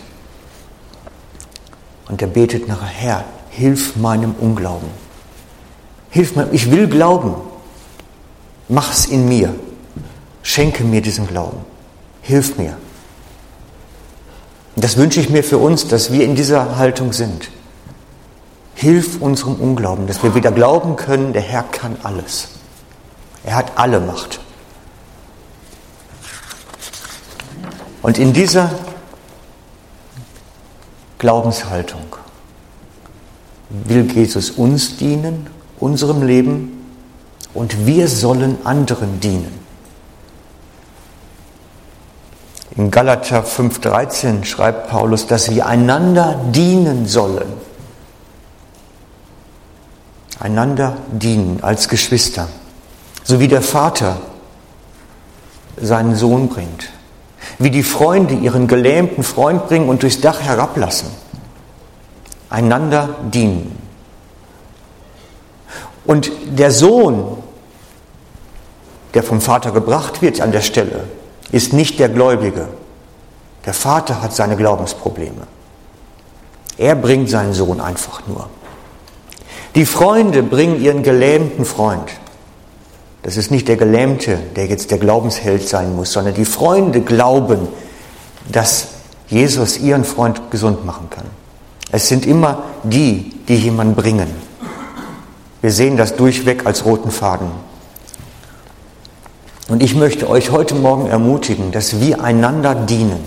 Und 2.08 2.20
er 2.20 2.28
betet 2.28 2.68
nachher, 2.68 2.86
Herr, 2.86 3.24
hilf 3.50 3.96
meinem 3.96 4.34
Unglauben. 4.34 4.88
Hilf 6.10 6.36
mir, 6.36 6.48
ich 6.52 6.70
will 6.70 6.88
glauben. 6.88 7.34
Mach 8.68 8.92
es 8.92 9.06
in 9.06 9.28
mir. 9.28 9.54
Schenke 10.42 10.84
mir 10.84 11.00
diesen 11.00 11.26
Glauben. 11.26 11.58
Hilf 12.22 12.58
mir. 12.58 12.76
Das 14.76 14.96
wünsche 14.96 15.20
ich 15.20 15.30
mir 15.30 15.44
für 15.44 15.58
uns, 15.58 15.86
dass 15.86 16.12
wir 16.12 16.24
in 16.24 16.34
dieser 16.34 16.76
Haltung 16.76 17.12
sind. 17.12 17.50
Hilf 18.74 19.20
unserem 19.20 19.54
Unglauben, 19.54 20.06
dass 20.06 20.22
wir 20.22 20.34
wieder 20.34 20.50
glauben 20.50 20.96
können, 20.96 21.32
der 21.32 21.42
Herr 21.42 21.62
kann 21.62 21.96
alles. 22.02 22.48
Er 23.44 23.54
hat 23.54 23.72
alle 23.76 24.00
Macht. 24.00 24.40
Und 28.04 28.18
in 28.18 28.34
dieser 28.34 28.70
Glaubenshaltung 31.16 32.16
will 33.70 34.12
Jesus 34.12 34.50
uns 34.50 34.98
dienen, 34.98 35.46
unserem 35.80 36.22
Leben, 36.22 36.84
und 37.54 37.86
wir 37.86 38.08
sollen 38.08 38.58
anderen 38.66 39.20
dienen. 39.20 39.58
In 42.76 42.90
Galater 42.90 43.42
5:13 43.42 44.44
schreibt 44.44 44.90
Paulus, 44.90 45.26
dass 45.26 45.50
wir 45.50 45.64
einander 45.66 46.38
dienen 46.52 47.06
sollen. 47.06 47.54
Einander 50.38 50.98
dienen 51.10 51.60
als 51.62 51.88
Geschwister, 51.88 52.48
so 53.22 53.40
wie 53.40 53.48
der 53.48 53.62
Vater 53.62 54.18
seinen 55.80 56.14
Sohn 56.14 56.50
bringt, 56.50 56.90
wie 57.58 57.70
die 57.70 57.82
Freunde 57.82 58.34
ihren 58.34 58.66
gelähmten 58.66 59.22
Freund 59.22 59.68
bringen 59.68 59.88
und 59.88 60.02
durchs 60.02 60.20
Dach 60.20 60.40
herablassen 60.40 61.08
einander 62.54 63.16
dienen. 63.32 63.76
Und 66.04 66.30
der 66.46 66.70
Sohn, 66.70 67.38
der 69.14 69.22
vom 69.22 69.40
Vater 69.40 69.72
gebracht 69.72 70.22
wird 70.22 70.40
an 70.40 70.52
der 70.52 70.60
Stelle, 70.60 71.04
ist 71.50 71.72
nicht 71.72 71.98
der 71.98 72.08
Gläubige. 72.08 72.68
Der 73.66 73.74
Vater 73.74 74.22
hat 74.22 74.34
seine 74.34 74.56
Glaubensprobleme. 74.56 75.46
Er 76.76 76.94
bringt 76.94 77.30
seinen 77.30 77.54
Sohn 77.54 77.80
einfach 77.80 78.26
nur. 78.26 78.48
Die 79.74 79.86
Freunde 79.86 80.42
bringen 80.42 80.80
ihren 80.80 81.02
gelähmten 81.02 81.64
Freund. 81.64 82.10
Das 83.24 83.38
ist 83.38 83.50
nicht 83.50 83.68
der 83.68 83.78
Gelähmte, 83.78 84.38
der 84.54 84.66
jetzt 84.66 84.90
der 84.90 84.98
Glaubensheld 84.98 85.66
sein 85.66 85.96
muss, 85.96 86.12
sondern 86.12 86.34
die 86.34 86.44
Freunde 86.44 87.00
glauben, 87.00 87.68
dass 88.52 88.88
Jesus 89.28 89.78
ihren 89.78 90.04
Freund 90.04 90.50
gesund 90.50 90.84
machen 90.84 91.08
kann. 91.08 91.24
Es 91.90 92.06
sind 92.06 92.26
immer 92.26 92.64
die, 92.82 93.32
die 93.48 93.56
jemanden 93.56 93.94
bringen. 93.94 94.26
Wir 95.62 95.72
sehen 95.72 95.96
das 95.96 96.16
durchweg 96.16 96.66
als 96.66 96.84
roten 96.84 97.10
Faden. 97.10 97.48
Und 99.68 99.82
ich 99.82 99.94
möchte 99.94 100.28
euch 100.28 100.50
heute 100.50 100.74
Morgen 100.74 101.06
ermutigen, 101.06 101.72
dass 101.72 102.00
wir 102.00 102.22
einander 102.22 102.74
dienen. 102.74 103.24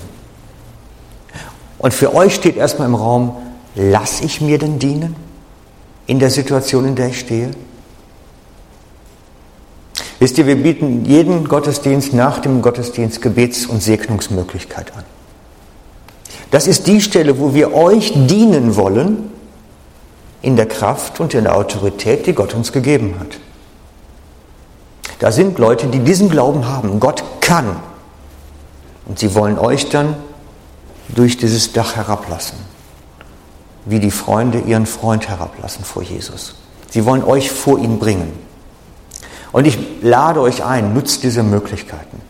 Und 1.79 1.95
für 1.95 2.13
euch 2.13 2.35
steht 2.35 2.55
erstmal 2.55 2.87
im 2.87 2.93
Raum, 2.93 3.35
lass 3.73 4.21
ich 4.21 4.41
mir 4.41 4.59
denn 4.59 4.77
dienen 4.77 5.15
in 6.05 6.19
der 6.19 6.29
Situation, 6.29 6.85
in 6.85 6.95
der 6.95 7.07
ich 7.07 7.19
stehe? 7.19 7.49
Wisst 10.19 10.37
ihr, 10.37 10.47
wir 10.47 10.55
bieten 10.55 11.05
jeden 11.05 11.47
Gottesdienst 11.47 12.13
nach 12.13 12.39
dem 12.39 12.61
Gottesdienst 12.61 13.21
Gebets- 13.21 13.67
und 13.67 13.83
Segnungsmöglichkeit 13.83 14.95
an. 14.95 15.03
Das 16.49 16.65
ist 16.65 16.87
die 16.87 17.01
Stelle, 17.01 17.39
wo 17.39 17.53
wir 17.53 17.73
euch 17.73 18.13
dienen 18.15 18.75
wollen 18.75 19.29
in 20.41 20.55
der 20.55 20.67
Kraft 20.67 21.19
und 21.19 21.33
in 21.33 21.43
der 21.43 21.55
Autorität, 21.55 22.25
die 22.25 22.33
Gott 22.33 22.53
uns 22.55 22.71
gegeben 22.71 23.15
hat. 23.19 23.37
Da 25.19 25.31
sind 25.31 25.57
Leute, 25.59 25.87
die 25.87 25.99
diesen 25.99 26.29
Glauben 26.29 26.67
haben. 26.67 26.99
Gott 26.99 27.23
kann. 27.41 27.77
Und 29.05 29.19
sie 29.19 29.35
wollen 29.35 29.57
euch 29.57 29.89
dann 29.89 30.15
durch 31.09 31.37
dieses 31.37 31.73
Dach 31.73 31.95
herablassen. 31.95 32.57
Wie 33.85 33.99
die 33.99 34.11
Freunde 34.11 34.59
ihren 34.59 34.85
Freund 34.85 35.27
herablassen 35.27 35.83
vor 35.83 36.03
Jesus. 36.03 36.55
Sie 36.89 37.05
wollen 37.05 37.23
euch 37.23 37.51
vor 37.51 37.79
ihn 37.79 37.99
bringen. 37.99 38.46
Und 39.51 39.65
ich 39.65 39.77
lade 40.01 40.41
euch 40.41 40.63
ein, 40.63 40.93
nutzt 40.93 41.23
diese 41.23 41.43
Möglichkeiten. 41.43 42.21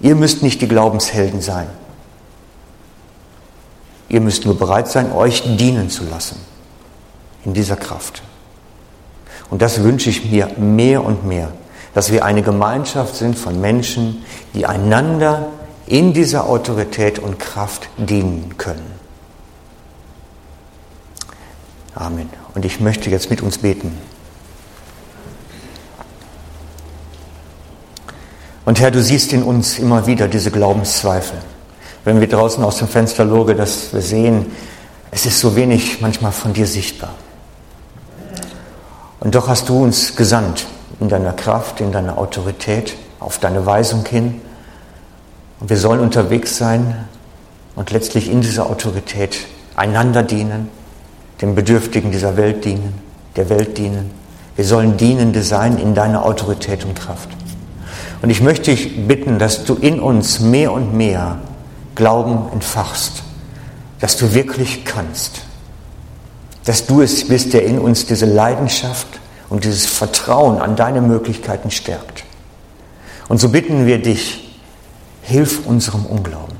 Ihr 0.00 0.14
müsst 0.14 0.42
nicht 0.42 0.60
die 0.60 0.68
Glaubenshelden 0.68 1.40
sein. 1.40 1.68
Ihr 4.08 4.20
müsst 4.20 4.44
nur 4.44 4.58
bereit 4.58 4.88
sein, 4.88 5.12
euch 5.12 5.56
dienen 5.56 5.88
zu 5.88 6.04
lassen 6.04 6.36
in 7.44 7.54
dieser 7.54 7.76
Kraft. 7.76 8.22
Und 9.50 9.62
das 9.62 9.82
wünsche 9.82 10.10
ich 10.10 10.30
mir 10.30 10.48
mehr 10.58 11.04
und 11.04 11.26
mehr, 11.26 11.52
dass 11.94 12.12
wir 12.12 12.24
eine 12.24 12.42
Gemeinschaft 12.42 13.16
sind 13.16 13.38
von 13.38 13.60
Menschen, 13.60 14.24
die 14.54 14.66
einander 14.66 15.48
in 15.86 16.12
dieser 16.12 16.48
Autorität 16.48 17.18
und 17.18 17.38
Kraft 17.38 17.88
dienen 17.96 18.56
können. 18.58 19.00
Amen. 21.94 22.30
Und 22.54 22.64
ich 22.64 22.80
möchte 22.80 23.10
jetzt 23.10 23.30
mit 23.30 23.42
uns 23.42 23.58
beten. 23.58 23.96
Und 28.64 28.80
Herr, 28.80 28.90
du 28.90 29.02
siehst 29.02 29.32
in 29.32 29.42
uns 29.42 29.78
immer 29.78 30.06
wieder 30.06 30.28
diese 30.28 30.50
Glaubenszweifel 30.50 31.38
wenn 32.04 32.20
wir 32.20 32.28
draußen 32.28 32.64
aus 32.64 32.78
dem 32.78 32.88
Fenster 32.88 33.24
loge, 33.24 33.54
dass 33.54 33.92
wir 33.92 34.00
sehen, 34.00 34.46
es 35.10 35.26
ist 35.26 35.40
so 35.40 35.56
wenig 35.56 36.00
manchmal 36.00 36.32
von 36.32 36.52
dir 36.52 36.66
sichtbar. 36.66 37.14
Und 39.18 39.34
doch 39.34 39.48
hast 39.48 39.68
du 39.68 39.82
uns 39.82 40.16
gesandt 40.16 40.66
in 40.98 41.08
deiner 41.08 41.32
Kraft, 41.32 41.80
in 41.80 41.92
deiner 41.92 42.16
Autorität, 42.16 42.96
auf 43.18 43.38
deine 43.38 43.66
Weisung 43.66 44.06
hin. 44.06 44.40
Und 45.60 45.68
wir 45.68 45.76
sollen 45.76 46.00
unterwegs 46.00 46.56
sein 46.56 47.06
und 47.76 47.90
letztlich 47.90 48.30
in 48.30 48.40
dieser 48.40 48.70
Autorität 48.70 49.46
einander 49.76 50.22
dienen, 50.22 50.70
den 51.42 51.54
Bedürftigen 51.54 52.10
dieser 52.12 52.36
Welt 52.36 52.64
dienen, 52.64 52.94
der 53.36 53.50
Welt 53.50 53.76
dienen. 53.76 54.10
Wir 54.56 54.64
sollen 54.64 54.96
Dienende 54.96 55.42
sein 55.42 55.78
in 55.78 55.94
deiner 55.94 56.24
Autorität 56.24 56.84
und 56.84 56.94
Kraft. 56.94 57.28
Und 58.22 58.30
ich 58.30 58.40
möchte 58.40 58.70
dich 58.70 59.06
bitten, 59.06 59.38
dass 59.38 59.64
du 59.64 59.74
in 59.74 60.00
uns 60.00 60.40
mehr 60.40 60.72
und 60.72 60.94
mehr 60.94 61.38
Glauben 61.94 62.52
entfachst, 62.52 63.22
dass 63.98 64.16
du 64.16 64.34
wirklich 64.34 64.84
kannst, 64.84 65.42
dass 66.64 66.86
du 66.86 67.00
es 67.02 67.28
bist, 67.28 67.52
der 67.52 67.64
in 67.64 67.78
uns 67.78 68.06
diese 68.06 68.26
Leidenschaft 68.26 69.08
und 69.48 69.64
dieses 69.64 69.86
Vertrauen 69.86 70.60
an 70.60 70.76
deine 70.76 71.00
Möglichkeiten 71.00 71.70
stärkt. 71.70 72.24
Und 73.28 73.38
so 73.38 73.48
bitten 73.48 73.86
wir 73.86 74.00
dich, 74.00 74.58
hilf 75.22 75.66
unserem 75.66 76.04
Unglauben, 76.06 76.56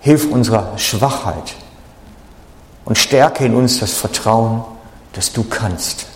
hilf 0.00 0.30
unserer 0.30 0.78
Schwachheit 0.78 1.54
und 2.84 2.98
stärke 2.98 3.44
in 3.44 3.54
uns 3.54 3.78
das 3.80 3.92
Vertrauen, 3.92 4.62
dass 5.12 5.32
du 5.32 5.44
kannst. 5.44 6.06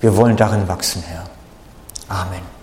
Wir 0.00 0.16
wollen 0.16 0.36
darin 0.36 0.68
wachsen, 0.68 1.02
Herr. 1.06 1.24
Amen. 2.08 2.59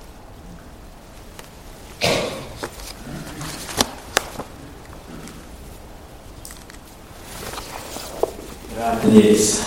Ja, 8.77 8.95
Denise. 9.03 9.61